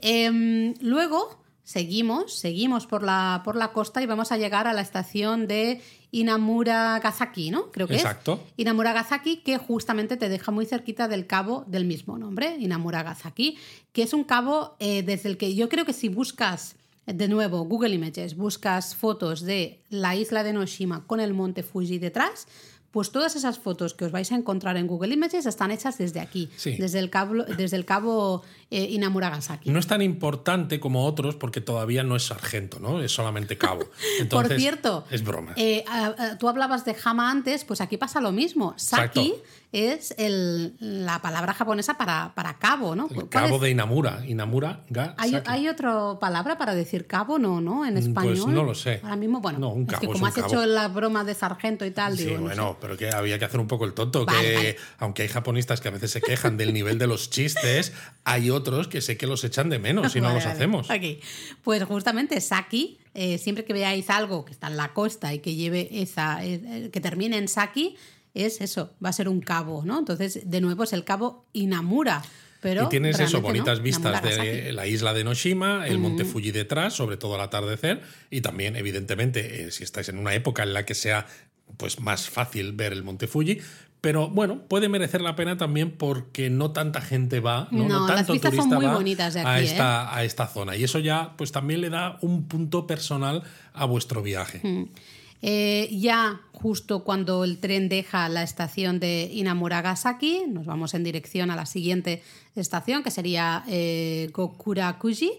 [0.00, 4.82] Em, luego seguimos, seguimos por la, por la costa y vamos a llegar a la
[4.82, 7.72] estación de Inamuragasaki, ¿no?
[7.72, 8.34] Creo que Exacto.
[8.34, 8.52] es.
[8.58, 13.58] Inamuragasaki, que justamente te deja muy cerquita del cabo del mismo nombre, Inamuragasaki,
[13.92, 17.64] que es un cabo eh, desde el que yo creo que si buscas, de nuevo,
[17.64, 22.46] Google Images, buscas fotos de la isla de Noshima con el monte Fuji detrás,
[22.90, 26.20] pues todas esas fotos que os vais a encontrar en Google Images están hechas desde
[26.20, 26.76] aquí, Sí.
[26.78, 28.42] desde el cabo, desde el cabo
[28.76, 29.70] eh, Inamuragasaki.
[29.70, 33.00] No es tan importante como otros porque todavía no es sargento, ¿no?
[33.00, 33.84] Es solamente cabo.
[34.20, 35.52] Entonces, Por cierto, Es broma.
[35.56, 35.84] eh,
[36.40, 38.74] tú hablabas de Hama antes, pues aquí pasa lo mismo.
[38.76, 39.44] Saki Exacto.
[39.72, 43.06] es el- la palabra japonesa para, para cabo, ¿no?
[43.08, 43.62] El ¿Cuál cabo es?
[43.62, 44.24] de Inamura.
[44.26, 47.38] Inamura, ga, ¿Hay, hay otra palabra para decir cabo?
[47.38, 47.84] No, ¿no?
[47.86, 48.38] En Mm, español.
[48.42, 49.00] pues no lo sé.
[49.04, 50.46] Ahora mismo, bueno, No, un es cabo es como un has cabo.
[50.48, 52.76] hecho la broma de sargento y tal, Sí, digo, no bueno, sé.
[52.80, 54.76] pero que había que hacer un poco el tonto, Vale, que vale.
[54.98, 57.92] aunque hay japonistas que a veces se quejan del nivel de los chistes,
[58.24, 60.56] hay otros que sé que los echan de menos si no Vale, los vale.
[60.56, 60.90] hacemos.
[60.90, 61.24] Ok.
[61.62, 65.54] Pues justamente Saki, eh, siempre que veáis algo que está en la costa y que
[65.54, 67.96] lleve esa, eh, eh, que termine en Saki,
[68.34, 69.98] es eso, va a ser un cabo, ¿no?
[69.98, 72.22] Entonces, de nuevo es el cabo Inamura.
[72.64, 76.50] Pero y tienes eso, no, bonitas vistas de la isla de Noshima, el monte Fuji
[76.50, 78.00] detrás, sobre todo al atardecer,
[78.30, 81.26] y también, evidentemente, eh, si estáis en una época en la que sea
[81.76, 83.60] pues, más fácil ver el monte Fuji.
[84.04, 88.06] Pero bueno, puede merecer la pena también porque no tanta gente va, no, No, No
[88.06, 89.64] las tanto son turista muy va bonitas de a, ¿eh?
[89.64, 90.76] esta, a esta zona.
[90.76, 94.60] Y eso ya pues también le da un punto personal a vuestro viaje.
[95.40, 101.50] Eh, ya justo cuando el tren deja la estación de Inamuragasaki, nos vamos en dirección
[101.50, 102.22] a la siguiente
[102.56, 105.32] estación, que sería eh, Gokurakuji,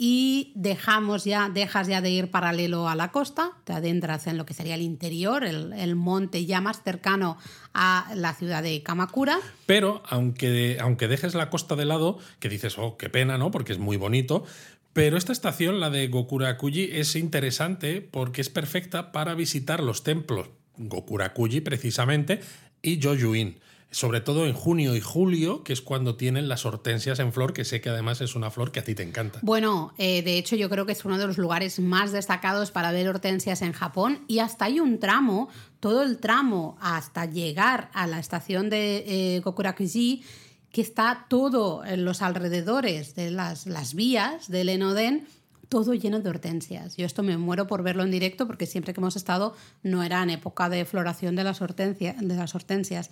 [0.00, 4.46] y dejamos ya, dejas ya de ir paralelo a la costa, te adentras en lo
[4.46, 7.36] que sería el interior, el, monte ya más cercano
[7.74, 9.40] a la ciudad de Kamakura.
[9.66, 13.50] Pero aunque, aunque dejes la costa de lado, que dices, oh, qué pena, ¿no?
[13.50, 14.44] Porque es muy bonito.
[14.92, 20.50] Pero esta estación, la de Gokurakuji, es interesante porque es perfecta para visitar los templos
[20.76, 22.40] Gokurakuji, precisamente,
[22.82, 23.58] y Joyuin.
[23.90, 27.64] Sobre todo en junio y julio, que es cuando tienen las hortensias en flor, que
[27.64, 29.38] sé que además es una flor que a ti te encanta.
[29.42, 32.92] Bueno, eh, de hecho yo creo que es uno de los lugares más destacados para
[32.92, 35.48] ver hortensias en Japón y hasta hay un tramo,
[35.80, 39.04] todo el tramo hasta llegar a la estación de
[39.36, 40.22] eh, Gokurakuji,
[40.70, 45.26] que está todo en los alrededores de las, las vías del Enoden,
[45.70, 46.96] todo lleno de hortensias.
[46.96, 50.22] Yo esto me muero por verlo en directo porque siempre que hemos estado no era
[50.22, 53.10] en época de floración de las, hortensia- de las hortensias.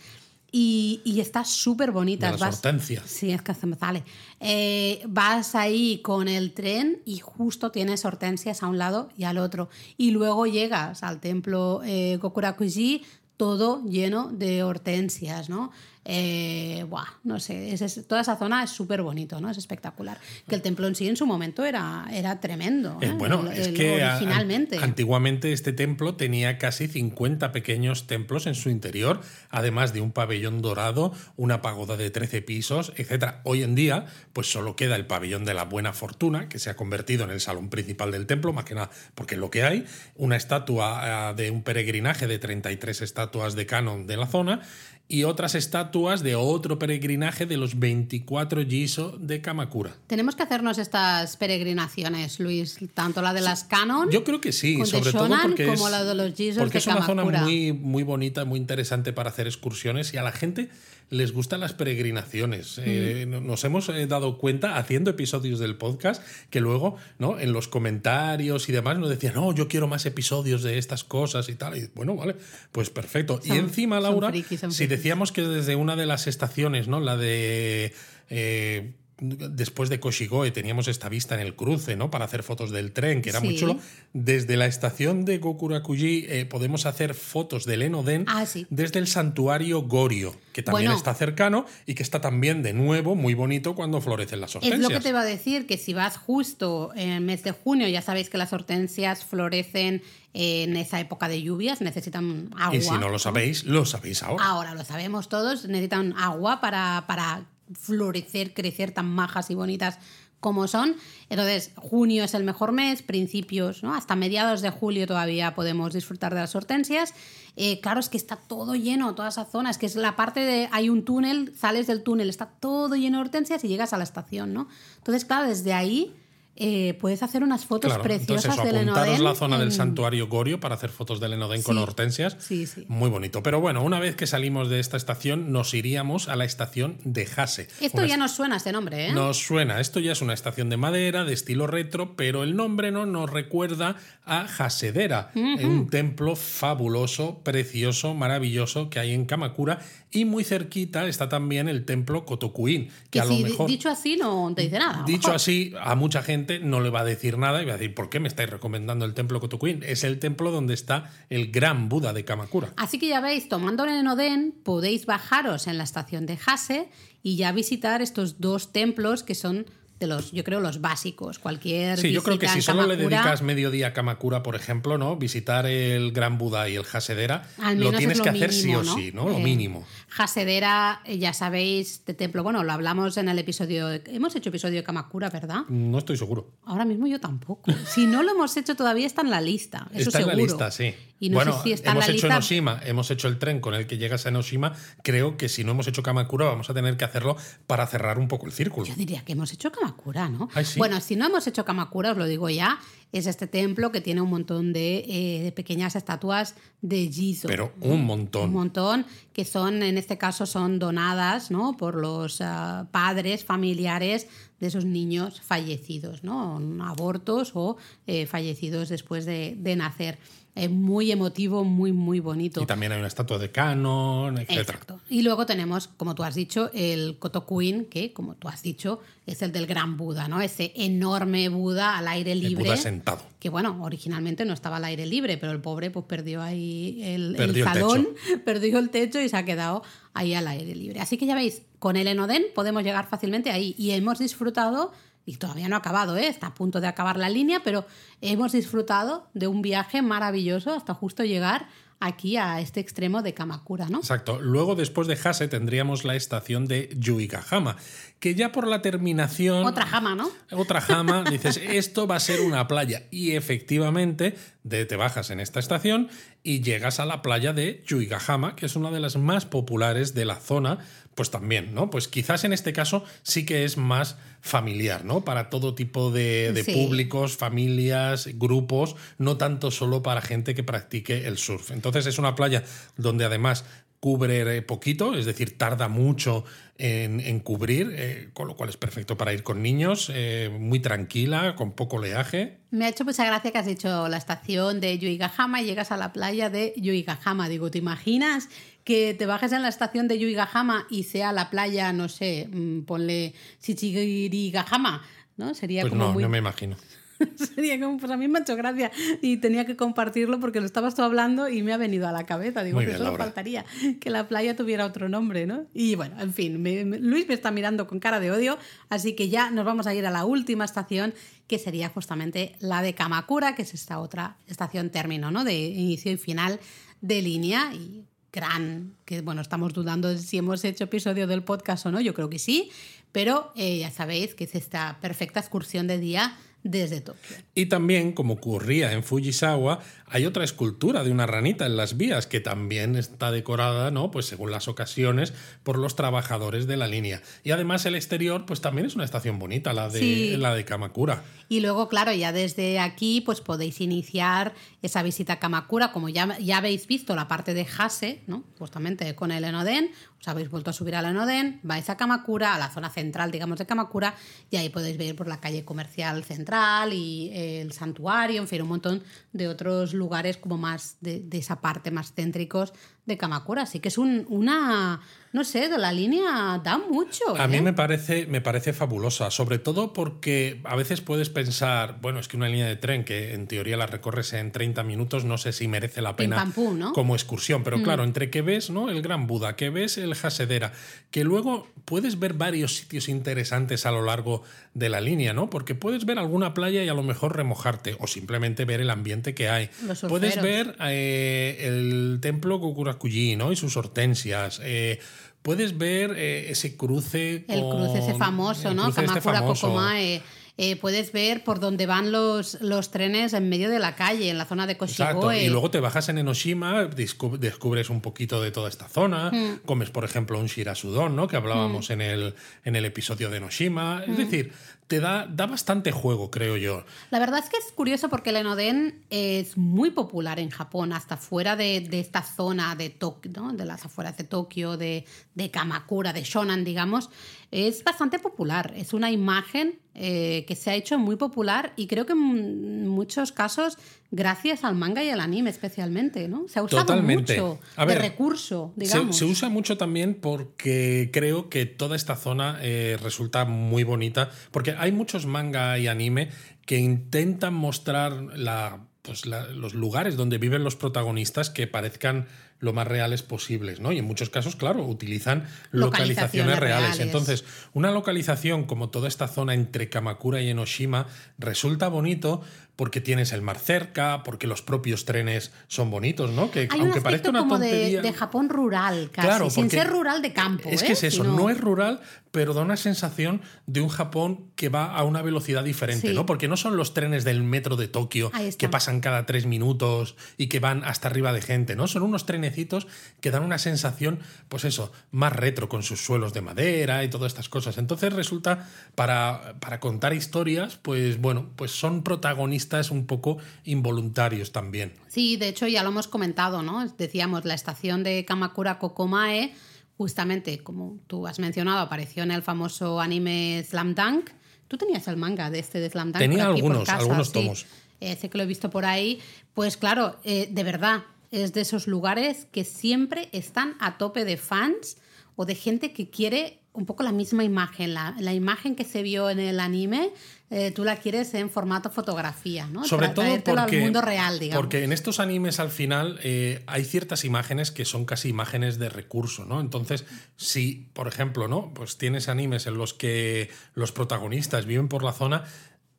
[0.53, 2.31] Y, y está súper bonita.
[2.31, 3.05] De las hortensias.
[3.07, 4.05] Sí, es que sale.
[4.41, 9.39] Eh, vas ahí con el tren y justo tienes hortensias a un lado y al
[9.39, 9.69] otro.
[9.97, 13.03] Y luego llegas al templo eh, Gokurakuji,
[13.37, 15.73] todo lleno de hortensias, ¿no?
[16.09, 19.51] Eh, buah, no sé, es- es- toda esa zona es súper bonito, ¿no?
[19.51, 20.19] Es espectacular.
[20.49, 22.99] Que el templo en sí en su momento era, era tremendo.
[23.03, 23.13] Eh, ¿eh?
[23.19, 24.79] bueno, El- es el que a- originalmente.
[24.79, 30.63] antiguamente este templo tenía casi 50 pequeños templos en su interior, además de un pabellón
[30.63, 33.41] dorado, una pagoda de 13 pisos, etc.
[33.43, 36.77] Hoy en día, pues solo queda el pabellón de la buena fortuna, que se ha
[36.77, 39.85] convertido en el salón principal del templo, más que nada porque es lo que hay,
[40.15, 44.61] una estatua ah, de un peregrinaje de 33 estatuas de canon de la zona
[45.09, 49.95] y otras estatuas de otro peregrinaje de los 24 Jiso de Kamakura.
[50.07, 54.11] Tenemos que hacernos estas peregrinaciones, Luis, tanto la de las Canon.
[54.11, 56.87] Yo creo que sí, sobre todo porque como es, la de los porque de es
[56.87, 60.71] una zona muy, muy bonita, muy interesante para hacer excursiones y a la gente
[61.09, 62.81] les gustan las peregrinaciones.
[62.85, 63.31] Eh, Mm.
[63.31, 67.39] no- nos hemos eh, dado cuenta haciendo episodios del podcast que luego ¿no?
[67.39, 71.49] en los comentarios y demás nos decían, no, yo quiero más episodios de estas cosas
[71.49, 71.77] y tal.
[71.79, 72.35] Y bueno, vale,
[72.73, 73.41] pues perfecto.
[73.45, 74.33] y encima, Laura,
[74.71, 76.99] si decíamos que desde una de las estaciones, ¿no?
[77.01, 77.93] La de.
[78.31, 82.11] eh, después de Koshigoe teníamos esta vista en el cruce, ¿no?
[82.11, 83.61] Para hacer fotos del tren, que era muy Sí.
[83.61, 83.79] chulo.
[84.13, 88.67] Desde la estación de Gokurakuji eh, podemos hacer fotos del Enoden Ah, sí.
[88.69, 90.99] desde el santuario Gorio, que también Bueno.
[90.99, 94.81] está cercano y que está también de nuevo muy bonito cuando florecen las hortensias.
[94.81, 97.53] Es lo que te iba a decir, que si vas justo en el mes de
[97.53, 100.03] junio, ya sabéis que las hortensias florecen
[100.35, 102.77] en esa época de lluvias, necesitan agua.
[102.77, 104.45] y si no lo sabéis, lo sabéis ahora.
[104.45, 109.99] Ahora lo sabemos todos, necesitan agua para, para florecer, crecer tan majas y bonitas
[110.41, 110.95] como son.
[111.29, 113.95] Entonces, junio es el mejor mes, principios, ¿no?
[113.95, 117.15] Hasta mediados de julio todavía podemos disfrutar de las hortensias.
[117.57, 120.41] Eh, claro, es que está todo lleno, toda esa zona, es que es la parte
[120.41, 123.99] de, hay un túnel, sales del túnel, está todo lleno de hortensias y llegas a
[123.99, 124.69] la estación, ¿no?
[124.99, 126.15] Entonces, claro, desde ahí
[126.57, 130.27] eh, puedes hacer unas fotos Claro, preciosas entonces eso, del apuntaros la zona del santuario
[130.29, 132.37] Gorio para hacer fotos del Enoden con Sí, hortensias.
[132.39, 132.85] sí, sí.
[132.89, 133.43] Muy bonito.
[133.43, 137.29] Pero bueno, una vez que salimos de esta estación, nos iríamos a la estación de
[137.37, 137.69] Hase.
[137.81, 139.13] Esto Una ya nos suena este nombre, ¿eh?
[139.13, 142.91] Nos suena, esto ya es una estación de madera, de estilo retro, pero el nombre
[142.91, 149.79] no nos recuerda a Hasedera, un templo fabuloso, precioso, maravilloso que hay en Kamakura.
[150.11, 153.67] Y muy cerquita está también el templo Kotokuin, que, Que a lo mejor.
[153.69, 155.05] dicho así no te dice nada.
[155.07, 157.95] Dicho así, a mucha gente no le va a decir nada y va a decir,
[157.95, 159.83] ¿por qué me estáis recomendando el templo Kotokuin?
[159.83, 162.73] Es el templo donde está el gran Buda de Kamakura.
[162.77, 166.89] Así que ya veis, tomando el Enoden, podéis bajaros en la estación de Hase
[167.23, 169.67] y ya visitar estos dos templos que son
[169.99, 171.39] de los, yo creo, los básicos.
[171.39, 175.17] Cualquier Sí, yo creo que si solo le dedicas mediodía a Kamakura, por ejemplo, ¿no?
[175.17, 178.95] Visitar el Gran Buda y el Hasedera, lo tienes es que hacer sí o ¿no?
[178.95, 179.29] sí, ¿no?
[179.29, 179.87] Lo Eh, mínimo.
[180.19, 182.43] Hasedera, eh, ya sabéis, de templo.
[182.43, 183.89] Bueno, lo hablamos en el episodio.
[184.07, 185.63] Hemos hecho episodio de Kamakura, ¿verdad?
[185.69, 186.53] No estoy seguro.
[186.65, 187.73] Ahora mismo yo tampoco.
[187.87, 189.89] Si no lo hemos hecho todavía, está en la lista.
[189.93, 190.33] Eso está seguro.
[190.33, 190.95] en la lista, sí.
[191.19, 192.27] Y no bueno, sé si está hemos la hecho lista.
[192.29, 194.75] Enoshima, hemos hecho el tren con el que llegas a Enoshima.
[195.03, 198.29] Creo que si no hemos hecho Kamakura, vamos a tener que hacerlo para cerrar un
[198.29, 198.87] poco el círculo.
[198.87, 200.49] Yo diría que hemos hecho Kamakura, ¿no?
[200.55, 200.79] Ay, sí.
[200.79, 202.79] Bueno, si no hemos hecho Kamakura, os lo digo ya,
[203.13, 207.49] es este templo que tiene un montón de, eh, de pequeñas estatuas de Jizo.
[207.49, 208.49] Pero un montón.
[208.49, 211.77] Un montón, que son, en este caso, son donadas ¿no?
[211.77, 214.29] por los ah, padres, familiares
[214.61, 216.61] de esos niños fallecidos, ¿no?
[216.85, 217.77] Abortos o
[218.07, 220.19] eh, fallecidos después de, de nacer.
[220.57, 222.63] Es muy emotivo, muy, muy bonito.
[222.63, 224.51] Y también hay una estatua de Canon, etc.
[224.53, 225.01] Exacto.
[225.11, 229.43] Y luego tenemos, como tú has dicho, el Kotokuin, que, como tú has dicho, es
[229.43, 230.41] el del gran Buda, ¿no?
[230.41, 232.65] Ese enorme Buda al aire El libre.
[232.65, 233.23] Buda sentado.
[233.39, 237.33] Que bueno, originalmente no estaba al aire libre, pero el pobre pues perdió ahí el,
[237.33, 238.09] el Perdió el salón,
[238.45, 239.83] perdió el techo y se ha quedado
[240.15, 241.01] ahí al aire libre.
[241.01, 244.93] Así que ya veis, con el Enoden podemos llegar fácilmente ahí y hemos disfrutado,
[245.27, 246.29] y todavía no ha acabado, ¿eh?
[246.29, 247.85] está a punto de acabar la línea, pero
[248.23, 251.67] hemos disfrutado de un viaje maravilloso hasta justo llegar
[252.01, 253.99] aquí a este extremo de Kamakura, ¿no?
[253.99, 254.41] Exacto.
[254.41, 257.77] Luego, después de Hase, tendríamos la estación de Yuigahama,
[258.21, 259.65] que ya por la terminación.
[259.65, 260.29] Otra jama, ¿no?
[260.53, 263.05] Otra jama, dices, esto va a ser una playa.
[263.11, 266.09] Y efectivamente, de, te bajas en esta estación
[266.43, 270.25] y llegas a la playa de Yuigahama, que es una de las más populares de
[270.27, 270.79] la zona.
[271.17, 271.89] Pues también, ¿no?
[271.91, 275.25] Pues quizás en este caso sí que es más familiar, ¿no?
[275.25, 276.73] Para todo tipo de, de Sí.
[276.73, 281.71] públicos, familias, grupos, no tanto solo para gente que practique el surf.
[281.71, 282.63] Entonces es una playa
[282.99, 283.65] donde además
[284.07, 286.45] cubre poquito, es decir, tarda mucho
[286.79, 291.57] en, cubrir, eh, con lo cual es perfecto para ir con niños, eh, muy tranquila,
[291.57, 292.59] con poco oleaje.
[292.71, 295.97] Me ha hecho mucha gracia que has dicho la estación de Yuigahama y llegas a
[295.97, 297.49] la playa de Yuigahama.
[297.49, 298.49] Digo, ¿te imaginas
[298.85, 302.83] que te bajes en la estación de Yuigahama y sea la playa, no sé, mm,
[302.83, 305.03] ponle Shichigirigahama?
[305.37, 305.53] ¿No?
[305.53, 306.23] Sería pues como no, muy...
[306.23, 306.77] no me imagino.
[307.55, 308.91] Sería como, pues a mí me ha hecho gracia
[309.23, 312.27] y tenía que compartirlo porque lo estabas tú hablando y me ha venido a la
[312.27, 312.63] cabeza.
[312.63, 313.65] Digo, que solo faltaría
[314.01, 315.67] que la playa tuviera otro nombre, ¿no?
[315.75, 316.63] Y bueno, en fin,
[317.01, 320.07] Luis me está mirando con cara de odio, así que ya nos vamos a ir
[320.07, 321.15] a la última estación,
[321.47, 325.45] que sería justamente la de Kamakura, que es esta otra estación término, ¿no?
[325.45, 326.59] De inicio y final
[327.01, 331.87] de línea y gran, que bueno, estamos dudando de si hemos hecho episodio del podcast
[331.87, 332.71] o no, yo creo que sí,
[333.11, 336.37] pero eh, ya sabéis que es esta perfecta excursión de día
[336.71, 337.37] desde Tokio.
[337.55, 342.27] Y también, como ocurría en Fujisawa, hay otra escultura de una ranita en las vías
[342.27, 344.11] que también está decorada, ¿no?
[344.11, 347.23] Pues según las ocasiones, por los trabajadores de la línea.
[347.43, 351.25] Y además el exterior, pues también es una estación bonita, la de, la de Kamakura.
[351.49, 356.39] Y luego, claro, ya desde aquí, pues podéis iniciar esa visita a Kamakura, como ya,
[356.39, 358.45] ya habéis visto la parte de Hase, ¿no?
[358.59, 362.59] Justamente con el Enoden, os habéis vuelto a subir al Enoden, vais a Kamakura, a
[362.59, 364.15] la zona central, digamos, de Kamakura,
[364.51, 368.69] y ahí podéis ver por la calle comercial central y el santuario, en fin, un
[368.69, 369.03] montón
[369.33, 372.73] de otros lugares como más de, de esa parte más céntricos
[373.07, 373.63] de Kamakura.
[373.63, 375.01] Así que es un, una,
[375.33, 377.37] no sé, de la línea da mucho.
[377.39, 377.63] A mí ¿eh?
[377.63, 382.37] me parece, me parece fabulosa, sobre todo porque a veces puedes pensar, bueno, es que
[382.37, 385.69] una línea de tren que en teoría la recorres en 30 minutos, no sé si
[385.69, 386.53] merece la pena
[386.93, 387.83] como excursión, pero mm.
[387.83, 388.91] claro, entre que ves ¿no?
[388.91, 390.73] el Gran Buda, que ves el Hasedera,
[391.11, 394.43] que luego puedes ver varios sitios interesantes a lo largo
[394.75, 395.49] de la línea, ¿no?
[395.49, 399.35] Porque puedes ver alguna playa y a lo mejor remojarte, o simplemente ver el ambiente
[399.35, 399.71] que hay.
[400.09, 402.59] Puedes ver eh, el templo
[402.99, 403.53] Kukura ¿no?
[403.53, 404.61] Y sus hortensias.
[404.63, 404.99] Eh,
[405.43, 407.45] puedes ver eh, ese cruce.
[407.49, 408.89] El cruce ese famoso, ¿no?
[408.89, 410.23] Este Kamakura Kokomae.
[410.59, 414.39] Eh, puedes ver por dónde van los, los trenes en medio de la calle, en
[414.39, 415.45] la zona de Koshigoe.
[415.45, 419.67] Y luego te bajas en Enoshima, descubres un poquito de toda esta zona, mm.
[419.67, 421.29] comes, por ejemplo, un shirasudon, ¿no?
[421.29, 421.93] Que hablábamos mm.
[421.93, 424.03] en, el, en el episodio de Enoshima.
[424.07, 424.17] Es mm.
[424.17, 424.53] decir,
[424.87, 426.85] te da, da bastante juego, creo yo.
[427.11, 431.17] La verdad es que es curioso porque el Enoden es muy popular en Japón, hasta
[431.17, 433.53] fuera de, de esta zona de Tokio, ¿no?
[433.53, 437.11] de las afueras de Tokio, de, de Kamakura, de Shonan, digamos
[437.51, 438.73] es bastante popular.
[438.77, 443.33] Es una imagen eh, que se ha hecho muy popular y creo que en muchos
[443.33, 443.79] casos
[444.11, 446.49] gracias al manga y al anime especialmente, ¿no?
[446.49, 449.17] Se ha usado mucho de recurso, digamos.
[449.17, 454.75] Se, usa mucho también porque creo que toda esta zona eh, resulta muy bonita, porque
[454.79, 456.31] hay muchos manga y anime
[456.67, 462.27] que intentan mostrar la, pues los lugares donde viven los protagonistas que parezcan
[462.59, 463.93] lo más reales posibles, ¿no?
[463.93, 467.01] Y en muchos casos, claro, utilizan localizaciones, reales.
[467.01, 471.07] Entonces, una localización como toda esta zona entre Kamakura y Enoshima
[471.39, 472.43] resulta bonito
[472.77, 476.51] porque tienes el mar cerca, porque los propios trenes son bonitos, ¿no?
[476.51, 480.35] Que aunque parezca una como De, de, Japón rural, casi, claro, sin ser rural de
[480.35, 480.69] campo.
[480.71, 481.07] Es que es ¿eh?
[481.07, 485.23] eso, no es rural, pero da una sensación de un Japón que va a una
[485.23, 486.27] velocidad diferente, ¿no?
[486.27, 490.49] Porque no son los trenes del metro de Tokio que pasan cada tres minutos y
[490.49, 491.87] que van hasta arriba de gente, ¿no?
[491.87, 492.87] Son unos trenecitos
[493.21, 497.33] que dan una sensación, pues eso, más retro, con sus suelos de madera y todas
[497.33, 497.79] estas cosas.
[497.79, 504.53] Entonces resulta, para, para contar historias, pues bueno, pues son protagonistas es un poco involuntarios
[504.53, 504.93] también.
[505.09, 506.87] Sí, de hecho ya lo hemos comentado, ¿no?
[506.99, 509.55] Decíamos, la estación de Kamakura Kokomae,
[509.97, 514.31] justamente como tú has mencionado, apareció en el famoso anime Slam Dunk.
[514.69, 516.19] Tú tenías el manga de este de Slam Dunk.
[516.19, 517.67] Tenía algunos, algunos tomos.
[518.01, 519.21] Eh, sé que lo he visto por ahí.
[519.55, 524.37] Pues claro, eh, de verdad, es de esos lugares que siempre están a tope de
[524.37, 524.99] fans
[525.37, 529.03] o de gente que quiere un poco la misma imagen, la, la imagen que se
[529.03, 530.13] vio en el anime,
[530.49, 532.85] eh, tú la quieres en formato fotografía, ¿no?
[532.85, 534.63] Sobre todo porque, al mundo real, digamos.
[534.63, 538.89] Porque en estos animes al final eh, hay ciertas imágenes que son casi imágenes de
[538.89, 539.61] recurso, ¿no?
[539.61, 540.05] Entonces,
[540.37, 541.73] si, por ejemplo, ¿no?
[541.75, 545.45] Pues tienes animes en los que los protagonistas viven por la zona,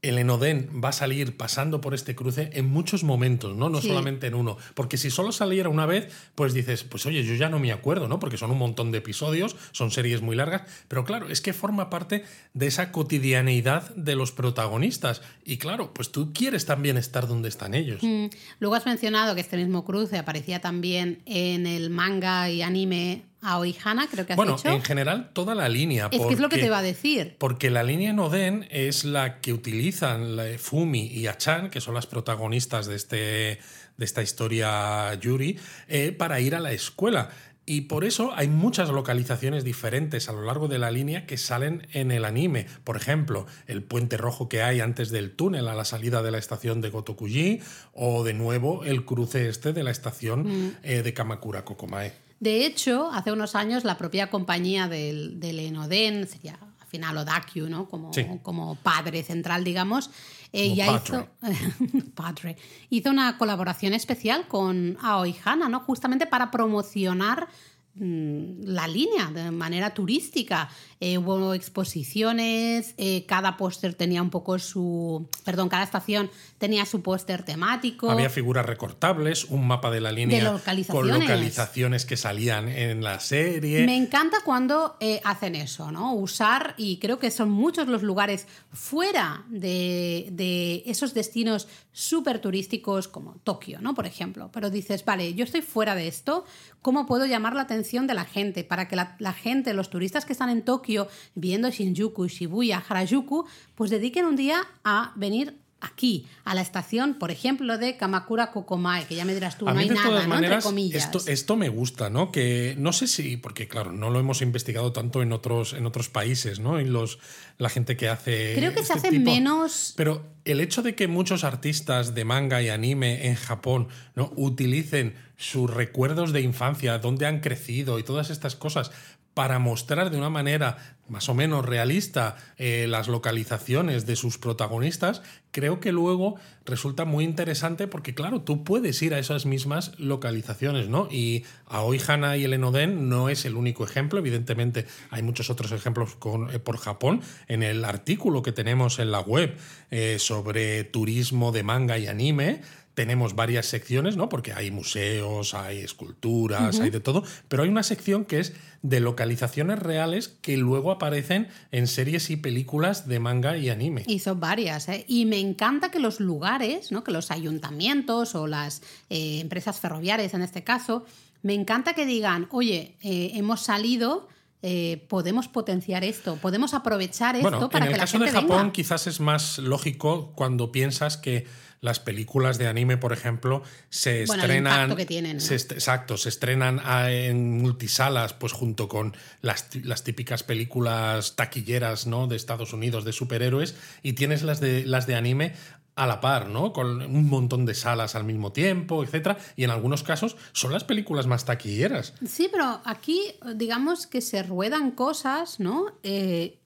[0.01, 3.69] el Enoden va a salir pasando por este cruce en muchos momentos, ¿no?
[3.69, 4.57] No solamente en uno.
[4.75, 8.07] Porque si solo saliera una vez, pues dices, pues oye, yo ya no me acuerdo,
[8.07, 8.19] ¿no?
[8.19, 11.89] Porque son un montón de episodios, son series muy largas, pero claro, es que forma
[11.89, 15.21] parte de esa cotidianeidad de los protagonistas.
[15.43, 18.03] Y claro, pues tú quieres también estar donde están ellos.
[18.03, 18.27] Mm.
[18.59, 24.07] Luego has mencionado que este mismo cruce aparecía también en el manga y anime Aoihana,
[24.09, 26.09] creo que has bueno, en general toda la línea.
[26.11, 27.35] Es que es lo que te iba a decir.
[27.37, 32.87] Porque la línea Noden es la que utilizan Fumi y Achan, que son las protagonistas
[32.87, 37.29] de, este, de esta historia Yuri, eh, para ir a la escuela.
[37.69, 41.85] Y por eso hay muchas localizaciones diferentes a lo largo de la línea que salen
[41.91, 42.65] en el anime.
[42.85, 46.37] Por ejemplo, el puente rojo que hay antes del túnel a la salida de la
[46.37, 47.59] estación de Gotokuji
[47.93, 50.77] o de nuevo el cruce este de la estación Mm.
[50.83, 52.13] eh, de Kamakura Kokomae.
[52.39, 57.67] De hecho, hace unos años la propia compañía del, del Enoden, sería al final Odakyu,
[57.69, 57.89] ¿no?
[57.89, 58.25] Como, Sí.
[58.43, 60.09] como padre central, digamos,
[60.53, 61.01] eh, ya padre.
[61.03, 62.57] hizo, padre,
[62.89, 65.79] hizo una colaboración especial con Aoi Hana, ¿no?
[65.81, 67.47] Justamente para promocionar
[67.95, 70.69] mm, la línea de manera turística.
[70.99, 75.29] Eh, hubo exposiciones, eh, cada póster tenía un poco su.
[75.43, 78.09] Perdón, cada estación tenía su póster temático.
[78.09, 81.19] Había figuras recortables, un mapa de la línea con localizaciones.
[81.19, 83.85] localizaciones que salían en la serie.
[83.85, 86.15] Me encanta cuando eh, hacen eso, ¿no?
[86.15, 93.07] Usar, y creo que son muchos los lugares fuera de, de esos destinos súper turísticos
[93.07, 93.93] como Tokio, ¿no?
[93.93, 94.49] Por ejemplo.
[94.51, 96.45] Pero dices, vale, yo estoy fuera de esto,
[96.81, 98.63] ¿cómo puedo llamar la atención de la gente?
[98.63, 100.86] Para que la, la gente, los turistas que están en Tokio,
[101.35, 107.29] viendo Shinjuku, Shibuya, Harajuku, pues dediquen un día a venir aquí, a la estación, por
[107.29, 110.07] ejemplo, de Kamakura Kokomae, que ya me dirás tú, A no mí, hay de nada,
[110.09, 110.29] todas ¿no?
[110.33, 111.03] maneras, Entre comillas.
[111.03, 112.31] esto, esto me gusta, ¿no?
[112.31, 116.09] Que no sé si, porque claro, no lo hemos investigado tanto en otros, en otros
[116.09, 116.81] países, ¿no?
[116.81, 117.19] Y los,
[117.59, 118.53] la gente que hace.
[118.55, 122.25] Creo que se este hace tipo- menos Pero el hecho de que muchos artistas de
[122.25, 124.33] manga y anime en Japón ¿no?
[124.35, 128.91] utilicen sus recuerdos de infancia, dónde han crecido y todas estas cosas
[129.37, 135.21] para mostrar de una manera más o menos realista eh, las localizaciones de sus protagonistas,
[135.51, 140.89] creo que luego resulta muy interesante porque, claro, tú puedes ir a esas mismas localizaciones,
[140.89, 141.07] ¿no?
[141.11, 145.71] Y Aoi Hana y el Enoden no es el único ejemplo, evidentemente hay muchos otros
[145.71, 146.17] ejemplos
[146.51, 147.21] eh, por Japón.
[147.47, 149.55] En el artículo que tenemos en la web
[149.91, 152.61] eh, sobre turismo de manga y anime,
[152.97, 154.27] tenemos varias secciones, ¿no?
[154.27, 158.99] Porque hay museos, hay esculturas, hay de todo, pero hay una sección que es de
[158.99, 164.03] localizaciones reales que luego aparecen en series y películas de manga y anime.
[164.07, 165.05] Hizo varias, ¿eh?
[165.07, 167.03] Y me encanta que los lugares, ¿no?
[167.03, 168.81] que los ayuntamientos o las
[169.11, 171.05] eh, empresas ferroviarias en este caso,
[171.43, 174.27] me encanta que digan, oye, eh, hemos salido,
[174.63, 178.25] eh, podemos potenciar esto, podemos aprovechar esto Bueno, para en el que la caso de
[178.25, 178.73] gente Japón venga.
[178.73, 181.45] quizás es más lógico cuando piensas que
[181.81, 184.73] las películas de anime, por ejemplo, se Bueno, estrenan.
[184.73, 185.39] impacto que tienen, ¿no?
[185.41, 191.35] se est- exacto, se estrenan a- en multisalas, pues junto con las, las típicas películas
[191.35, 192.27] taquilleras, ¿no?
[192.27, 195.53] De Estados Unidos de superhéroes, y tienes las de las de anime
[195.95, 196.73] a la par, ¿no?
[196.73, 199.37] Con un montón de salas al mismo tiempo, etcétera.
[199.55, 202.13] Y en algunos casos son las películas más taquilleras.
[202.27, 203.19] Sí, pero aquí
[203.55, 205.85] digamos que se ruedan cosas, ¿no?
[206.03, 206.59] Eh,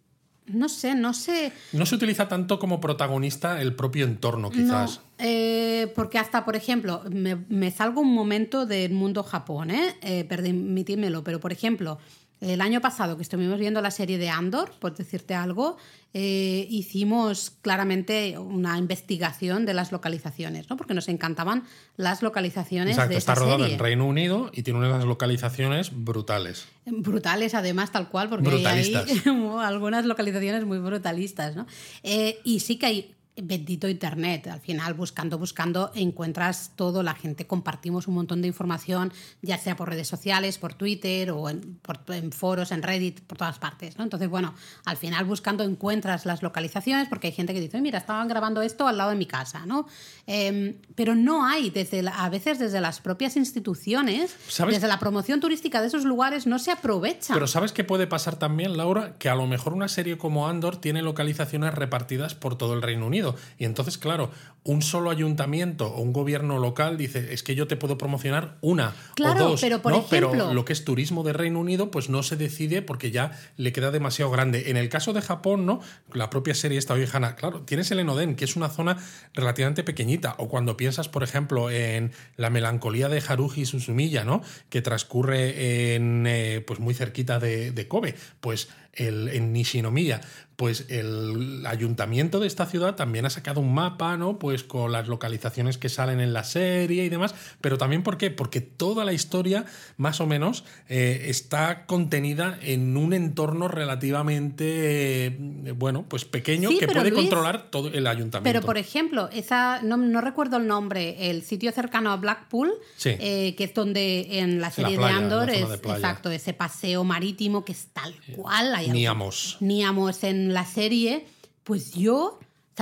[0.47, 1.53] no sé, no sé.
[1.71, 4.97] No se utiliza tanto como protagonista el propio entorno, quizás.
[4.97, 9.95] No, eh, porque hasta, por ejemplo, me, me salgo un momento del mundo Japón, ¿eh?
[10.01, 11.99] eh permitidmelo, pero por ejemplo,
[12.41, 15.77] el año pasado que estuvimos viendo la serie de Andor, por decirte algo,
[16.13, 20.75] eh, hicimos claramente una investigación de las localizaciones, ¿no?
[20.75, 21.63] Porque nos encantaban
[21.97, 23.75] las localizaciones Exacto, de está esa rodado serie.
[23.75, 26.67] en Reino Unido y tiene unas localizaciones brutales.
[26.85, 28.93] Brutales, además, tal cual, porque hay
[29.63, 31.67] algunas localizaciones muy brutalistas, ¿no?
[32.01, 34.47] Eh, y sí que hay bendito internet.
[34.47, 37.01] Al final, buscando, buscando, encuentras todo.
[37.01, 41.49] La gente compartimos un montón de información, ya sea por redes sociales, por Twitter o
[41.49, 43.97] en, por- en foros, en Reddit, por todas partes.
[43.97, 44.03] ¿no?
[44.03, 44.53] Entonces, bueno,
[44.85, 48.61] al final buscando encuentras las localizaciones, porque hay gente que dice, "Oye, mira, estaban grabando
[48.61, 49.87] esto al lado de mi casa, ¿no?
[50.27, 54.75] Em, pero no hay, desde la- a veces desde las propias instituciones, ¿Sabes?
[54.75, 57.33] desde la promoción turística de esos lugares, no se aprovecha.
[57.33, 59.15] Pero ¿sabes qué puede pasar también, Laura?
[59.17, 63.07] Que a lo mejor una serie como Andor tiene localizaciones repartidas por todo el Reino
[63.07, 63.20] Unido.
[63.57, 64.31] Y entonces, claro,
[64.63, 68.93] un solo ayuntamiento o un gobierno local dice, es que yo te puedo promocionar una
[69.15, 69.61] Claro, o dos.
[69.61, 69.97] pero por ¿no?
[69.99, 73.31] ejemplo- Pero lo que es turismo de Reino Unido, pues no se decide porque ya
[73.57, 74.69] le queda demasiado grande.
[74.69, 75.79] En el caso de Japón, ¿no?
[76.13, 78.97] La propia serie esta viejana, claro, tienes el Enoden, que es una zona
[79.33, 80.35] relativamente pequeñita.
[80.37, 84.41] O cuando piensas, por ejemplo, en la melancolía de Haruhi Suzumiya, ¿no?
[84.69, 90.21] Que transcurre en eh, pues muy cerquita de, de Kobe, pues el, en Nishinomiya.
[90.61, 94.37] Pues el ayuntamiento de esta ciudad también ha sacado un mapa, ¿no?
[94.37, 97.33] Pues con las localizaciones que salen en la serie y demás.
[97.61, 98.29] Pero también, ¿por qué?
[98.29, 99.65] Porque toda la historia,
[99.97, 106.77] más o menos, eh, está contenida en un entorno relativamente, eh, bueno, pues pequeño Sí,
[106.77, 108.43] que puede Luis, controlar todo el ayuntamiento.
[108.43, 113.15] Pero, por ejemplo, esa no, no recuerdo el nombre, el sitio cercano a Blackpool, Sí.
[113.19, 117.03] eh, que es donde en la serie playa, de Andor es de exacto, ese paseo
[117.03, 118.75] marítimo que es tal cual.
[118.91, 119.57] Niamos.
[119.59, 121.25] Niamos en la serie,
[121.63, 122.39] pues yo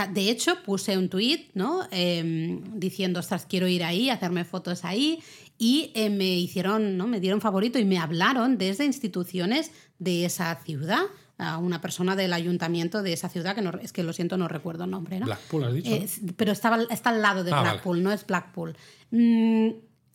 [0.08, 1.88] de hecho, puse un tweet, ¿no?
[1.92, 5.22] Em, diciendo, ostras, quiero ir ahí, hacerme fotos ahí.
[5.58, 7.08] Y eh, me hicieron, ¿no?
[7.08, 11.02] Me dieron favorito y me hablaron desde instituciones de esa ciudad
[11.38, 14.48] a una persona del ayuntamiento de esa ciudad, que no, es que lo siento, no
[14.48, 15.26] recuerdo el nombre, ¿no?
[15.26, 15.92] Blackpool, has dicho.
[15.92, 18.76] Eh, pero estaba, está al lado de Ah, Blackpool, no es Blackpool.
[19.12, 19.70] Mm,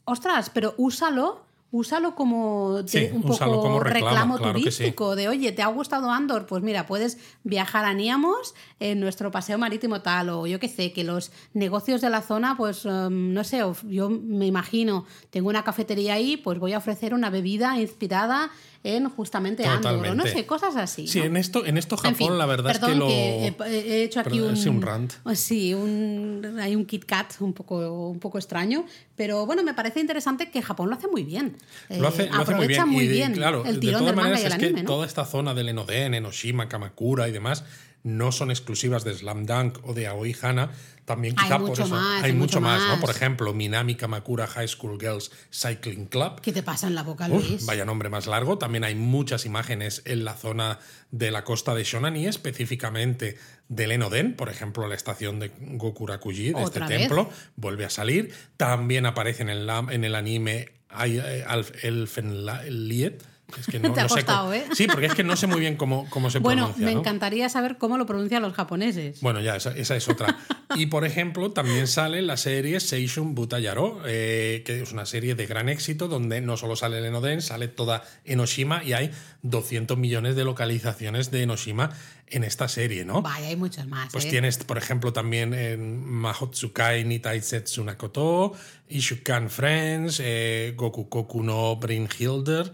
[0.05, 1.45] ostras, pero úsalo.
[1.77, 4.77] Úsalo como Sí, un úsalo poco como reclamo, claro que sí.
[4.85, 6.47] turístico, de oye, ¿te ha gustado Andor?
[6.47, 10.93] Pues mira, puedes viajar a Niamos en nuestro paseo marítimo tal, o yo qué sé,
[10.93, 15.65] que los negocios de la zona, pues em, no sé, yo me imagino, tengo una
[15.65, 18.53] cafetería ahí, pues voy a ofrecer una bebida inspirada
[18.85, 20.33] en justamente Andor, o no Totalmente.
[20.33, 21.09] sé, cosas así.
[21.09, 21.25] Sí, ¿no?
[21.25, 23.67] en esto, en esto En Japón fin, la verdad perdón es que lo...
[23.67, 25.13] he, he hecho aquí Perdón, un, sí, un rant.
[25.35, 27.79] Sí, un, hay un Kit Kat un poco,
[28.11, 28.85] un poco extraño,
[29.17, 31.57] pero bueno, me parece interesante que Japón lo hace muy bien.
[31.89, 32.81] Lo hace, Eh, lo hace muy bien.
[32.81, 34.53] aprovecha muy y de- bien claro, el de tirón todas del manga maneras y el
[34.53, 34.87] es que anime, ¿no?
[34.91, 37.65] toda esta zona del Enoden, Enoshima, Kamakura y demás
[38.05, 40.71] no son exclusivas de Slam Dunk o de Aoi Hana.
[41.05, 43.01] También Hay quizá por mucho eso más, hay hay mucho más, ¿no?
[43.01, 46.41] Por ejemplo, Minami Kamakura High School Girls Cycling Club.
[46.41, 47.67] ¿Qué te pasa en la boca, Uf, Luis?
[47.67, 48.57] vaya nombre más largo.
[48.57, 50.79] También hay muchas imágenes en la zona
[51.11, 53.37] de la costa de Shonan y específicamente
[53.69, 54.35] del Enoden.
[54.35, 56.89] Por ejemplo, la estación de Gokurakuji, de este vez.
[56.89, 58.33] templo, vuelve a salir.
[58.57, 61.45] También aparece en en el anime hay, eh,
[61.83, 63.15] Elfenlied.
[63.61, 64.65] Es que no, Te ha no sé costado, cómo- ¿eh?
[64.73, 66.87] Sí, porque es que no sé muy bien cómo, cómo se Bueno, pronuncia.
[66.87, 67.01] me ¿no?
[67.01, 69.21] encantaría saber cómo lo pronuncian los japoneses.
[69.21, 70.37] Bueno, ya, esa, esa es otra.
[70.77, 75.47] Y por ejemplo, también sale la serie Seishun Butayaro, eh, que es una serie de
[75.47, 79.11] gran éxito donde no solo sale el Enoden, sale toda Enoshima y hay
[79.43, 81.91] 200 millones de localizaciones de Enoshima
[82.27, 83.21] en esta serie, ¿no?
[83.23, 84.09] Vaya, hay muchos más.
[84.11, 84.31] Pues ¿eh?
[84.31, 88.53] tienes, por ejemplo, también en Mahotsukai ni Taisetsu Nakoto,
[88.89, 92.73] Ishukan Friends, eh, Goku Koku no Brynhilder,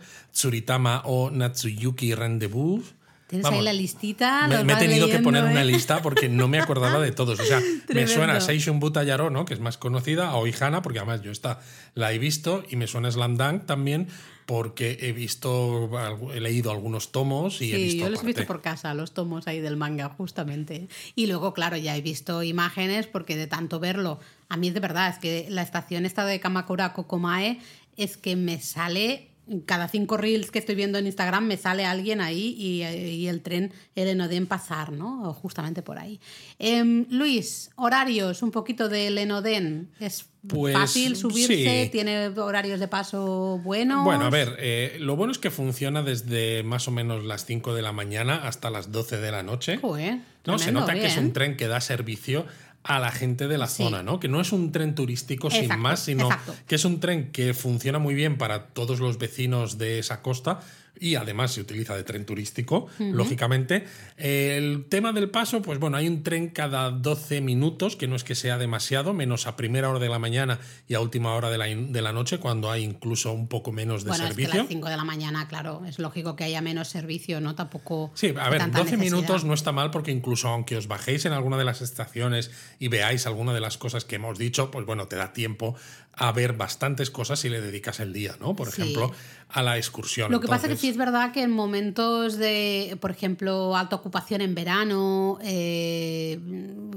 [0.70, 2.94] Tsuritama o Natsuyuki Rendezvous.
[3.26, 4.48] Tienes Vamos, ahí la listita.
[4.64, 5.64] me, he tenido que poner una ¿eh?
[5.64, 7.38] lista porque no me acordaba de todos.
[7.38, 7.60] O sea,
[7.94, 9.44] me suena Seishun Butayaro, ¿no?
[9.44, 11.60] que es más conocida, a Oihana, porque además yo esta
[11.94, 14.08] la he visto, y me suena Slam Dunk también
[14.46, 15.88] porque he visto,
[16.34, 19.12] he leído algunos tomos y he Sí, visto yo los he visto por casa, los
[19.14, 20.88] tomos ahí del manga, justamente.
[21.14, 24.18] Y luego, claro, ya he visto imágenes porque de tanto verlo,
[24.48, 27.60] a mí de verdad es que la estación esta de Kamakura Kokomae
[27.96, 29.28] es que me sale,
[29.66, 33.40] cada cinco reels que estoy viendo en Instagram me sale alguien ahí y, y el
[33.42, 35.28] tren, el Enoden pasar, ¿no?
[35.28, 36.20] O Justamente por ahí.
[36.58, 39.90] Em, Luis, horarios, un poquito del Enoden.
[39.98, 41.84] ¿Es Pues, fácil subirse?
[41.84, 41.88] sí.
[41.90, 44.04] ¿Tiene horarios de paso buenos?
[44.04, 47.74] Bueno, a ver, eh, lo bueno es que funciona desde más o menos las 5
[47.74, 49.78] de la mañana hasta las 12 de la noche.
[49.78, 50.58] Joder, ¿no?
[50.58, 52.46] Se nota que es un tren que da servicio
[52.82, 53.82] a la gente de la Sí.
[53.84, 54.18] zona, ¿no?
[54.20, 56.54] Que no es un tren turístico sin más, sino exacto.
[56.66, 60.60] que es un tren que funciona muy bien para todos los vecinos de esa costa
[61.00, 63.86] y además se utiliza de tren turístico, lógicamente.
[64.16, 68.22] El tema del paso, pues bueno, hay un tren cada 12 minutos, que no es
[68.22, 71.58] que sea demasiado, menos a primera hora de la mañana y a última hora de
[71.58, 74.46] la, de la noche, cuando hay incluso un poco menos de bueno, es que a
[74.46, 74.60] servicio.
[74.62, 77.54] las 5 de la mañana, claro, es lógico que haya menos servicio, ¿no?
[77.54, 78.12] Tampoco.
[78.14, 79.16] Sí, a ver, tanta 12 necesidad.
[79.16, 82.88] minutos no está mal porque incluso aunque os bajéis en alguna de las estaciones y
[82.88, 85.76] veáis alguna de las cosas que hemos dicho, pues bueno, te da tiempo
[86.12, 88.54] a ver bastantes cosas si le dedicas el día, ¿no?
[88.54, 88.82] Por Sí.
[88.82, 89.12] ejemplo,
[89.48, 90.30] a la excursión.
[90.30, 93.96] Lo que pasa es que sí es verdad que en momentos de, por ejemplo, alta
[93.96, 96.38] ocupación en verano, eh,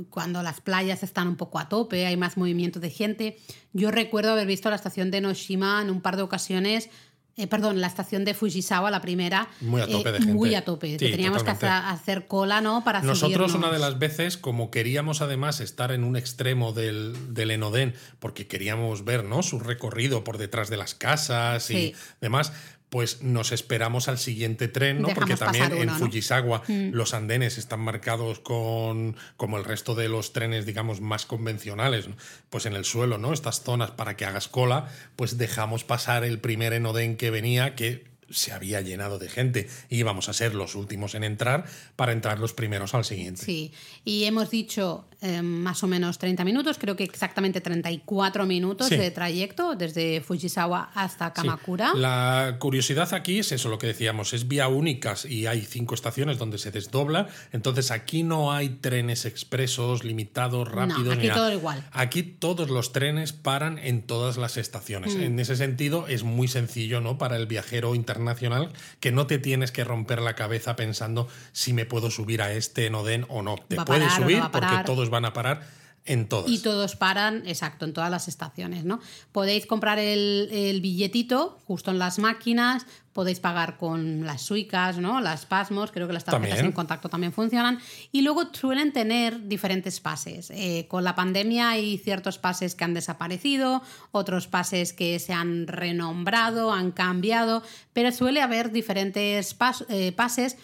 [0.10, 3.38] cuando las playas están un poco a tope, hay más movimiento de gente.
[3.72, 6.90] Yo recuerdo haber visto la estación de Noshima en un par de ocasiones.
[7.36, 9.48] Eh, perdón, la estación de Fujisawa, la primera.
[9.62, 10.34] Muy a tope eh, de gente.
[10.34, 10.88] Muy a tope.
[10.92, 12.84] Sí, que teníamos que hacer, cola, ¿no?
[12.84, 13.56] Para Nosotros subirnos.
[13.56, 18.46] una de las veces, como queríamos además estar en un extremo del, del Enoden, porque
[18.48, 19.42] queríamos ver ¿no?
[19.42, 21.96] su recorrido por detrás de las casas y Sí.
[22.22, 22.54] demás,
[22.94, 25.08] pues nos esperamos al siguiente tren, ¿no?
[25.08, 25.96] Dejamos porque también en ¿no?
[25.96, 25.98] Mm.
[25.98, 32.08] Fujisawa los andenes están marcados con, como el resto de los trenes, digamos, más convencionales,
[32.08, 32.16] ¿no?
[32.52, 33.34] pues en el suelo, ¿no?
[33.34, 38.14] Estas zonas para que hagas cola, pues dejamos pasar el primer Enoden que venía, que
[38.30, 41.66] se había llenado de gente y íbamos a ser los últimos en entrar
[41.96, 43.44] para entrar los primeros al siguiente.
[43.44, 43.74] Sí,
[44.06, 48.98] y hemos dicho eh, más o menos 30 minutos, creo que exactamente 34 minutos Sí.
[48.98, 51.34] de trayecto desde Fujisawa hasta Sí.
[51.36, 51.94] Kamakura.
[51.96, 56.38] La curiosidad aquí es eso, lo que decíamos, es vía únicas y hay cinco estaciones
[56.38, 57.28] donde se desdobla.
[57.52, 61.14] Entonces aquí no hay trenes expresos, limitados, rápidos.
[61.14, 61.40] aquí ni nada.
[61.42, 61.84] todo igual.
[61.92, 64.60] Aquí todos los trenes paran en todas las Mm.
[64.60, 65.16] estaciones.
[65.16, 67.18] En ese sentido es muy sencillo, ¿no?
[67.18, 71.86] Para el viajero internacional que no te tienes que romper la cabeza pensando si me
[71.86, 73.56] puedo subir a este Noden o no.
[73.68, 74.86] Te ¿Va a puedes no subir porque parar?
[74.86, 75.62] todos van a parar
[76.06, 76.52] en todas.
[76.52, 79.00] Y todos paran, exacto, en todas las estaciones, ¿no?
[79.32, 85.22] Podéis comprar el, el billetito justo en las máquinas, podéis pagar con las suicas, ¿no?
[85.22, 86.66] Las pasmos, creo que las tarjetas También.
[86.66, 87.80] en contacto también funcionan.
[88.12, 90.50] Y luego suelen tener diferentes pases.
[90.50, 95.68] Eh, con la pandemia hay ciertos pases que han desaparecido, otros pases que se han
[95.68, 100.58] renombrado, han cambiado, pero suele haber diferentes pas- eh, pases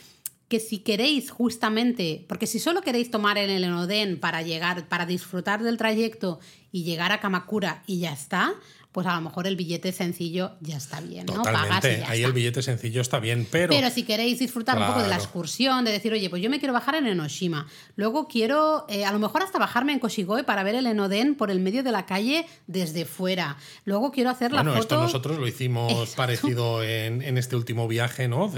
[0.49, 5.61] que si queréis justamente, porque si solo queréis tomar el Enoden para llegar, para disfrutar
[5.61, 6.39] del trayecto
[6.71, 8.55] y llegar a Kamakura y ya está,
[8.91, 11.43] pues a lo mejor el billete sencillo ya está bien, ¿no?
[11.43, 12.27] Pagas y ya Ahí está.
[12.27, 13.69] el billete sencillo está bien, pero.
[13.71, 16.57] Pero si queréis disfrutar un poco de la excursión, de decir, oye, pues yo me
[16.59, 20.63] quiero bajar en Enoshima, luego quiero, eh, a lo mejor hasta bajarme en Koshigoe para
[20.63, 24.63] ver el Enoden por el medio de la calle desde fuera, luego quiero hacer la
[24.63, 24.81] Bueno, foto...
[24.95, 26.15] esto nosotros lo hicimos Exacto.
[26.17, 28.51] parecido en, en este último viaje, ¿no?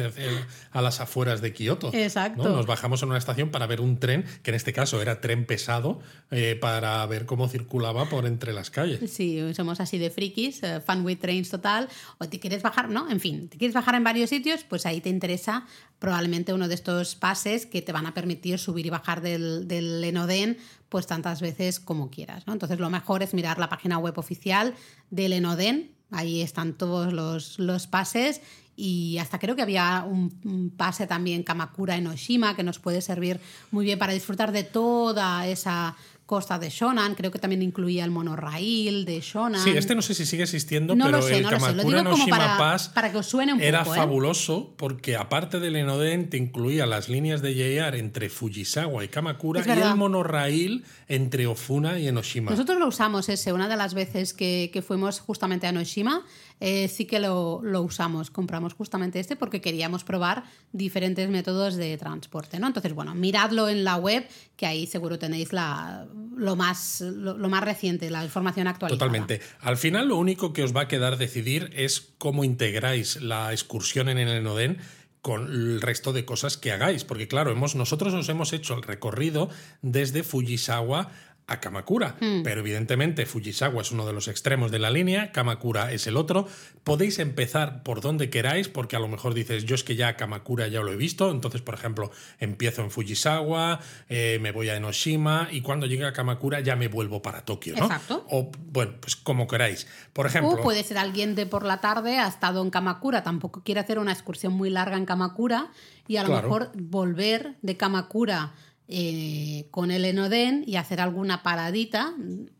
[0.71, 1.89] A las afueras de Kioto.
[1.93, 2.43] Exacto.
[2.43, 2.55] ¿no?
[2.55, 5.45] Nos bajamos en una estación para ver un tren, que en este caso era tren
[5.45, 5.99] pesado,
[6.31, 9.11] eh, para ver cómo circulaba por entre las calles.
[9.11, 13.09] Sí, somos así de frikis, eh, fan with trains total, o te quieres bajar, ¿no?
[13.09, 15.65] En fin, te quieres bajar en varios sitios, pues ahí te interesa
[15.97, 20.03] probablemente uno de estos pases que te van a permitir subir y bajar del, del
[20.03, 20.57] Enoden
[20.89, 22.53] pues tantas veces como quieras, ¿no?
[22.53, 24.75] Entonces lo mejor es mirar la página web oficial
[25.09, 28.41] del Enoden, ahí están todos los, los pases
[28.75, 33.39] y hasta creo que había un pase también Kamakura en Oshima que nos puede servir
[33.69, 35.95] muy bien para disfrutar de toda esa
[36.31, 39.61] costa de Shonan, creo que también incluía el monorraíl de Shonan.
[39.61, 41.65] Sí, este no sé si sigue existiendo, No pero lo sé, el no lo sé.
[41.73, 43.97] Lo Kamakura como para- Pass para que os suene un era poco, ¿eh?
[43.97, 49.61] fabuloso porque aparte del Enoden te incluía las líneas de JR entre Fujisawa y Kamakura
[49.67, 52.51] y el monorraíl entre Ofuna y Enoshima.
[52.51, 56.23] Nosotros lo usamos ese, una de las veces que, que fuimos justamente a Noshima,
[56.63, 62.59] eh, sí que lo, usamos, compramos justamente este porque queríamos probar diferentes métodos de transporte,
[62.59, 62.67] ¿no?
[62.67, 66.07] Entonces, bueno, miradlo en la web, que ahí seguro tenéis la,
[66.37, 68.99] lo, más, lo, más reciente, la información actualizada.
[68.99, 69.41] Totalmente.
[69.59, 74.07] Al final lo único que os va a quedar decidir es cómo integráis la excursión
[74.07, 74.77] en el Enoden
[75.23, 77.05] con el resto de cosas que hagáis.
[77.05, 79.49] Porque claro, hemos, nosotros os hemos hecho el recorrido
[79.81, 81.09] desde Fujisawa
[81.51, 82.15] a Kamakura.
[82.19, 82.43] Hmm.
[82.43, 86.47] Pero evidentemente Fujisawa es uno de los extremos de la línea, Kamakura es el otro.
[86.83, 90.67] Podéis empezar por donde queráis, porque a lo mejor dices, yo es que ya Kamakura
[90.67, 93.79] ya lo he visto, entonces, por ejemplo, empiezo en Fujisawa,
[94.09, 97.75] eh, me voy a Enoshima y cuando llegue a Kamakura ya me vuelvo para Tokio,
[97.75, 97.85] ¿no?
[97.85, 98.25] Exacto.
[98.29, 99.87] O, bueno, pues como queráis.
[100.13, 103.61] Por ejemplo, O puede ser alguien de por la tarde, ha estado en Kamakura, tampoco
[103.63, 105.71] quiere hacer una excursión muy larga en Kamakura
[106.07, 106.47] y a lo Claro.
[106.47, 108.53] mejor volver de Kamakura
[108.91, 112.13] eh, con el Enoden y hacer alguna paradita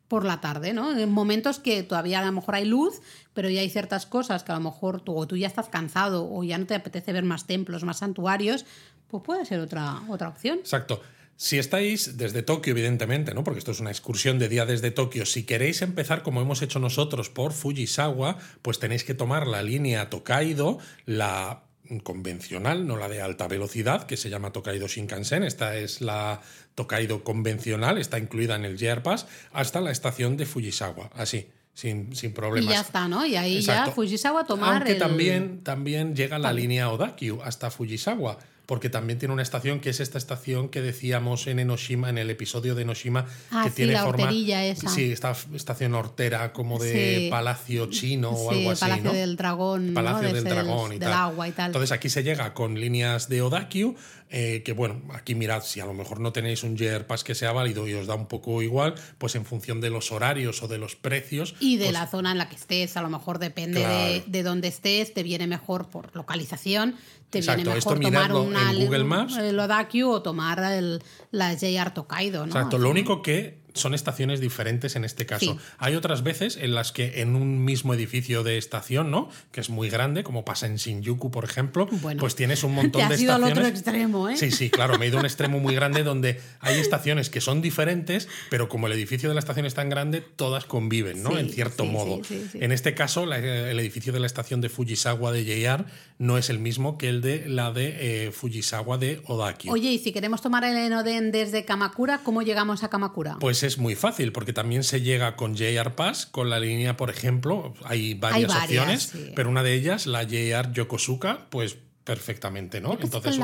[0.07, 0.97] por la tarde, ¿no?
[0.97, 3.01] En momentos que todavía a lo mejor hay luz,
[3.33, 6.29] pero ya hay ciertas cosas que a lo mejor tú, o tú ya estás cansado
[6.29, 8.65] o ya no te apetece ver más templos, más santuarios,
[9.07, 10.59] pues puede ser otra, otra opción.
[10.59, 11.01] Exacto.
[11.35, 13.43] Si estáis desde Tokio, evidentemente, ¿no?
[13.43, 15.25] Porque esto es una excursión de día desde Tokio.
[15.25, 20.09] Si queréis empezar, como hemos hecho nosotros, por Fujisawa, pues tenéis que tomar la línea
[20.09, 21.63] Tokaido, la
[21.99, 25.43] convencional, no la de alta velocidad, que se llama Tokaido Shinkansen.
[25.43, 26.41] Esta es la
[26.75, 31.09] Tokaido convencional, está incluida en el JR Pass, hasta la estación de Fujisawa.
[31.15, 32.73] Así, sin, sin Y problemas.
[32.73, 33.25] ya está, ¿no?
[33.25, 33.87] Y ahí ya.
[33.91, 39.33] Fujisawa tomar Aunque el- también, también llega la línea Odakyu hasta Fujisawa, porque también tiene
[39.33, 43.25] una estación que es esta estación que decíamos en Enoshima, en el episodio de Enoshima,
[43.49, 44.31] Ah, que sí, tiene la forma.
[44.31, 44.89] esa.
[44.89, 47.27] Sí, esta estación hortera como de Sí.
[47.29, 48.79] palacio chino o algo el así.
[48.81, 49.13] Palacio ¿no?
[49.13, 49.91] del Dragón.
[49.93, 51.13] Palacio De del Dragón y del tal.
[51.13, 51.65] agua y tal.
[51.67, 53.95] Entonces aquí se llega con líneas de Odakyu,
[54.29, 57.35] eh, que bueno, aquí mirad, si a lo mejor no tenéis un JR Pass que
[57.35, 60.69] sea válido y os da un poco igual, pues en función de los horarios o
[60.69, 61.55] de los precios.
[61.59, 63.93] Y de pues la zona en la que estés, a lo mejor depende Claro.
[64.05, 66.95] de, de dónde estés, te viene mejor por localización,
[67.31, 69.37] te Exacto, viene esto mejor tomar miradlo una, en Google Maps.
[69.37, 71.01] el Odakyu o tomar el,
[71.31, 72.47] la JR Tokaido, ¿no?
[72.47, 75.53] Exacto, lo único que son estaciones diferentes en este caso.
[75.53, 75.59] Sí.
[75.77, 79.29] Hay otras veces en las que en un mismo edificio de estación, ¿no?
[79.51, 83.01] Que es muy grande, como pasa en Shinjuku, por ejemplo, Bueno, pues tienes un montón
[83.03, 83.57] te de has ido al estaciones.
[83.67, 84.37] otro extremo, ¿eh?
[84.37, 87.41] Sí, sí, claro, me he ido a un extremo muy grande donde hay estaciones que
[87.41, 91.31] son diferentes, pero como el edificio de la estación es tan grande, todas conviven, ¿no?
[91.31, 92.21] Sí, en cierto sí, modo.
[92.53, 95.85] En este caso, la- el edificio de la estación de Fujisawa de JR
[96.19, 99.71] no es el mismo que el de la de eh, Fujisawa de Odakyu.
[99.71, 103.37] Oye, y si queremos tomar el Enoden desde Kamakura, ¿cómo llegamos a Kamakura?
[103.39, 107.09] Pues es muy fácil, porque también se llega con JR Pass, con la línea, por
[107.09, 109.31] ejemplo, hay varias, varias, opciones, sí.
[109.35, 112.97] pero una de ellas, la JR Yokosuka, pues perfectamente, ¿no?
[112.99, 113.37] Entonces,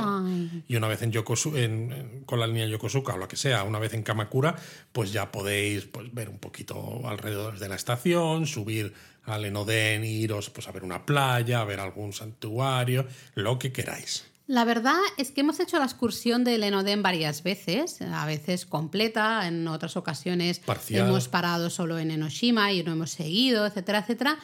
[0.67, 3.63] y una vez en Yokosu en- en- con la línea Yokosuka o lo que sea,
[3.63, 4.55] una vez en Kamakura,
[4.91, 8.93] pues ya podéis pues, ver un poquito alrededor de la estación, subir
[9.25, 13.05] al Enoden, iros pues, a ver una playa, a ver algún santuario,
[13.35, 14.25] lo que queráis.
[14.47, 19.45] La verdad es que hemos hecho la excursión del Enoden varias veces, a veces completa,
[19.47, 21.07] en otras ocasiones Parcial.
[21.07, 24.37] hemos parado solo en Enoshima y no hemos seguido, etcétera, etcétera.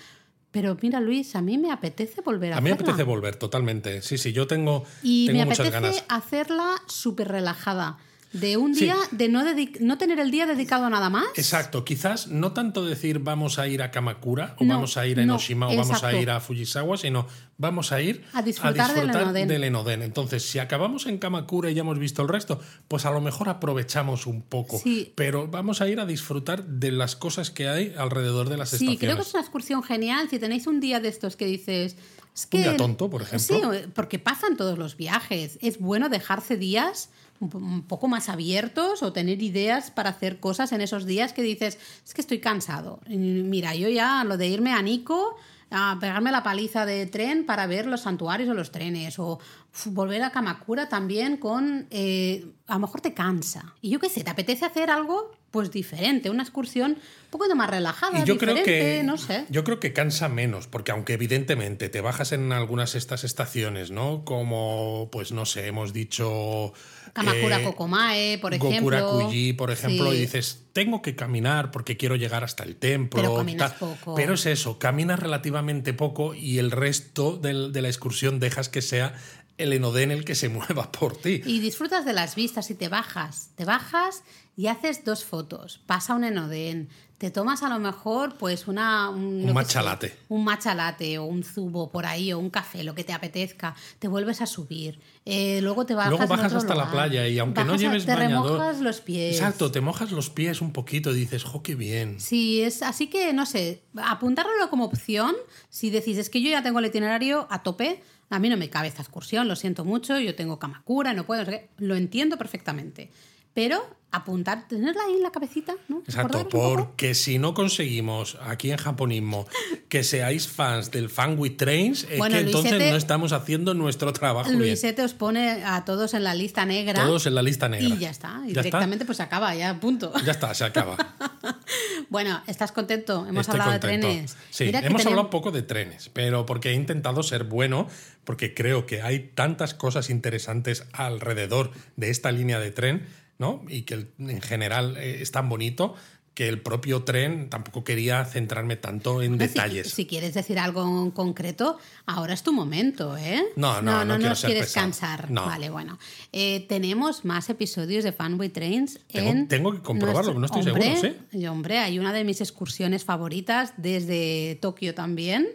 [0.52, 4.02] Pero mira, Luis, a mí me apetece volver a A mí me apetece volver, totalmente.
[4.02, 6.06] Sí, sí, yo tengo, Y tengo me muchas apetece ganas.
[6.10, 7.98] hacerla súper relajada.
[8.34, 8.86] De un Sí.
[8.86, 9.44] día, de no,
[9.80, 11.26] no tener el día dedicado a nada más.
[11.36, 15.20] Exacto, quizás no tanto decir vamos a ir a Kamakura o No, vamos a ir
[15.20, 17.28] a no, Enoshima o vamos a ir a Fujisawa, sino
[17.58, 19.48] vamos a ir A disfrutar del Enoden.
[19.48, 20.02] del Enoden.
[20.02, 23.50] Entonces, si acabamos en Kamakura y ya hemos visto el resto, pues a lo mejor
[23.50, 24.80] aprovechamos un poco.
[24.80, 25.14] Sí.
[25.16, 28.76] Pero vamos a ir a disfrutar de las cosas que hay alrededor de las Sí,
[28.78, 29.00] estaciones.
[29.00, 30.28] creo que es una excursión genial.
[30.30, 31.96] Si tenéis un día de estos que dices.
[32.36, 33.74] Es que, Un día tonto, por ejemplo.
[33.74, 35.60] Sí, porque pasan todos los viajes.
[35.62, 37.12] Es bueno dejarse días
[37.44, 41.34] un po- un poco más abiertos o tener ideas para hacer cosas en esos días
[41.34, 43.00] que dices, es que estoy cansado.
[43.08, 45.36] Mira, yo ya lo de irme a Nico
[45.76, 49.40] a pegarme la paliza de tren para ver los santuarios o los trenes o
[49.86, 54.24] volver a Kamakura también con eh, a lo mejor te cansa y yo qué sé
[54.24, 58.54] te apetece hacer algo pues diferente una excursión un poquito más relajada Y yo creo
[58.54, 62.52] diferente, que no sé yo creo que cansa menos, porque aunque evidentemente te bajas en
[62.52, 64.26] algunas de estas estaciones, ¿no?
[64.26, 66.74] Como, pues no sé, hemos dicho.
[67.14, 70.18] Kamakura eh, Kokomae por ejemplo Gokurakuji, por ejemplo, Sí.
[70.18, 73.22] y dices, tengo que caminar porque quiero llegar hasta el templo.
[73.22, 73.90] Pero caminas tal".
[73.92, 74.16] poco.
[74.16, 78.82] Pero es eso, caminas relativamente poco y el resto del- de la excursión dejas que
[78.82, 79.14] sea
[79.60, 81.42] el enodén el que se mueva por ti.
[81.46, 83.52] Y disfrutas de las vistas y te bajas.
[83.56, 84.24] Te bajas
[84.56, 85.80] y haces dos fotos.
[85.86, 86.90] Pasa un enodén.
[87.18, 89.10] Te tomas a lo mejor pues una...
[89.10, 90.18] Un, sé, latte.
[90.28, 93.76] Un matcha latte o un zubo por ahí o un café, lo que te apetezca.
[94.00, 95.00] Te vuelves a subir.
[95.26, 97.78] Eh, luego te bajas Luego en bajas otro hasta la playa y aunque no a-
[97.78, 99.38] lleves Te bañador, remojas los pies.
[99.38, 102.20] Exacto, te mojas los pies un poquito y dices, ¡jo, qué bien!
[102.20, 105.34] Sí, es así que no sé, apuntarlo como opción,
[105.70, 108.70] si decís, es que yo ya tengo el itinerario a tope, a mí no me
[108.70, 111.46] cabe esta excursión, lo siento mucho, yo tengo Kamakura, no puedo,
[111.78, 113.12] lo entiendo perfectamente.
[113.54, 116.04] Pero apuntar, tenerla ahí en la cabecita, ¿no?
[116.06, 119.48] Exacto, un porque si no conseguimos aquí en Japonismo
[119.90, 124.14] que seáis fans del Fan with Trains, es Bueno, que entonces no estamos haciendo nuestro
[124.14, 124.60] trabajo bien.
[124.60, 127.04] Luisete os pone a todos en la lista negra.
[127.04, 127.96] Todos en la lista negra.
[127.96, 130.14] Y ya está, y ¿Ya directamente pues se acaba, ya, punto.
[130.24, 130.96] Ya está, se acaba.
[132.10, 133.26] Bueno, ¿estás contento?
[133.28, 134.08] Hemos Estoy hablado contento.
[134.08, 134.38] de trenes.
[134.52, 137.88] Sí, Mira hemos hablado poco de trenes, pero porque he intentado ser bueno,
[138.24, 143.08] porque creo que hay tantas cosas interesantes alrededor de esta línea de tren,
[143.40, 143.64] ¿no?
[143.68, 145.96] Y que en general eh, es tan bonito
[146.34, 149.92] que el propio tren tampoco quería centrarme tanto en detalles.
[149.92, 151.78] Si, quieres decir algo en concreto,
[152.08, 153.44] ahora es tu momento, ¿eh?
[153.56, 154.86] No, no, no quiero nos ser quieres pesado.
[154.88, 155.30] cansar.
[155.30, 155.46] No.
[155.46, 156.00] Vale, bueno.
[156.32, 159.48] Eh, tenemos más episodios de Fanboy Trains Tengo- en.
[159.48, 163.74] tengo que comprobarlo, no estoy hombre, seguro, y, hombre, hay una de mis excursiones favoritas
[163.78, 165.48] desde Tokio también.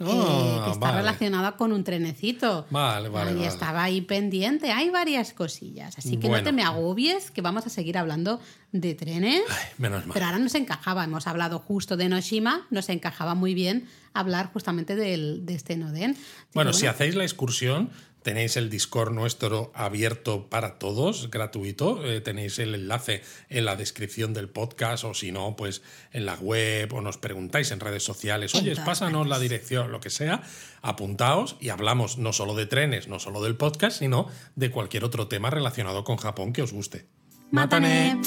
[0.00, 0.98] Eh, Ah, que está vale.
[0.98, 2.66] relacionada con un trenecito.
[2.70, 3.46] Vale, vale, Y vale.
[3.46, 4.70] estaba ahí pendiente.
[4.72, 5.96] Hay varias cosillas.
[5.98, 8.40] Así que no te me agobies, que vamos a seguir hablando
[8.72, 9.42] de trenes.
[9.48, 10.12] Ay, menos mal.
[10.14, 14.96] Pero ahora nos encajaba, hemos hablado justo de Noshima, nos encajaba muy bien hablar justamente
[14.96, 16.12] del, de este Noden.
[16.12, 16.20] Así
[16.54, 17.90] Bueno, si hacéis la excursión,
[18.26, 22.04] tenéis el Discord nuestro abierto para todos, gratuito.
[22.04, 26.34] Eh, tenéis el enlace en la descripción del podcast o si no, pues en la
[26.34, 30.42] web o nos preguntáis en redes sociales, oye, pásanos la dirección, lo que sea.
[30.82, 35.28] Apuntaos y hablamos no solo de trenes, no solo del podcast, sino de cualquier otro
[35.28, 37.06] tema relacionado con Japón que os guste.
[37.52, 38.20] ¡Mátane!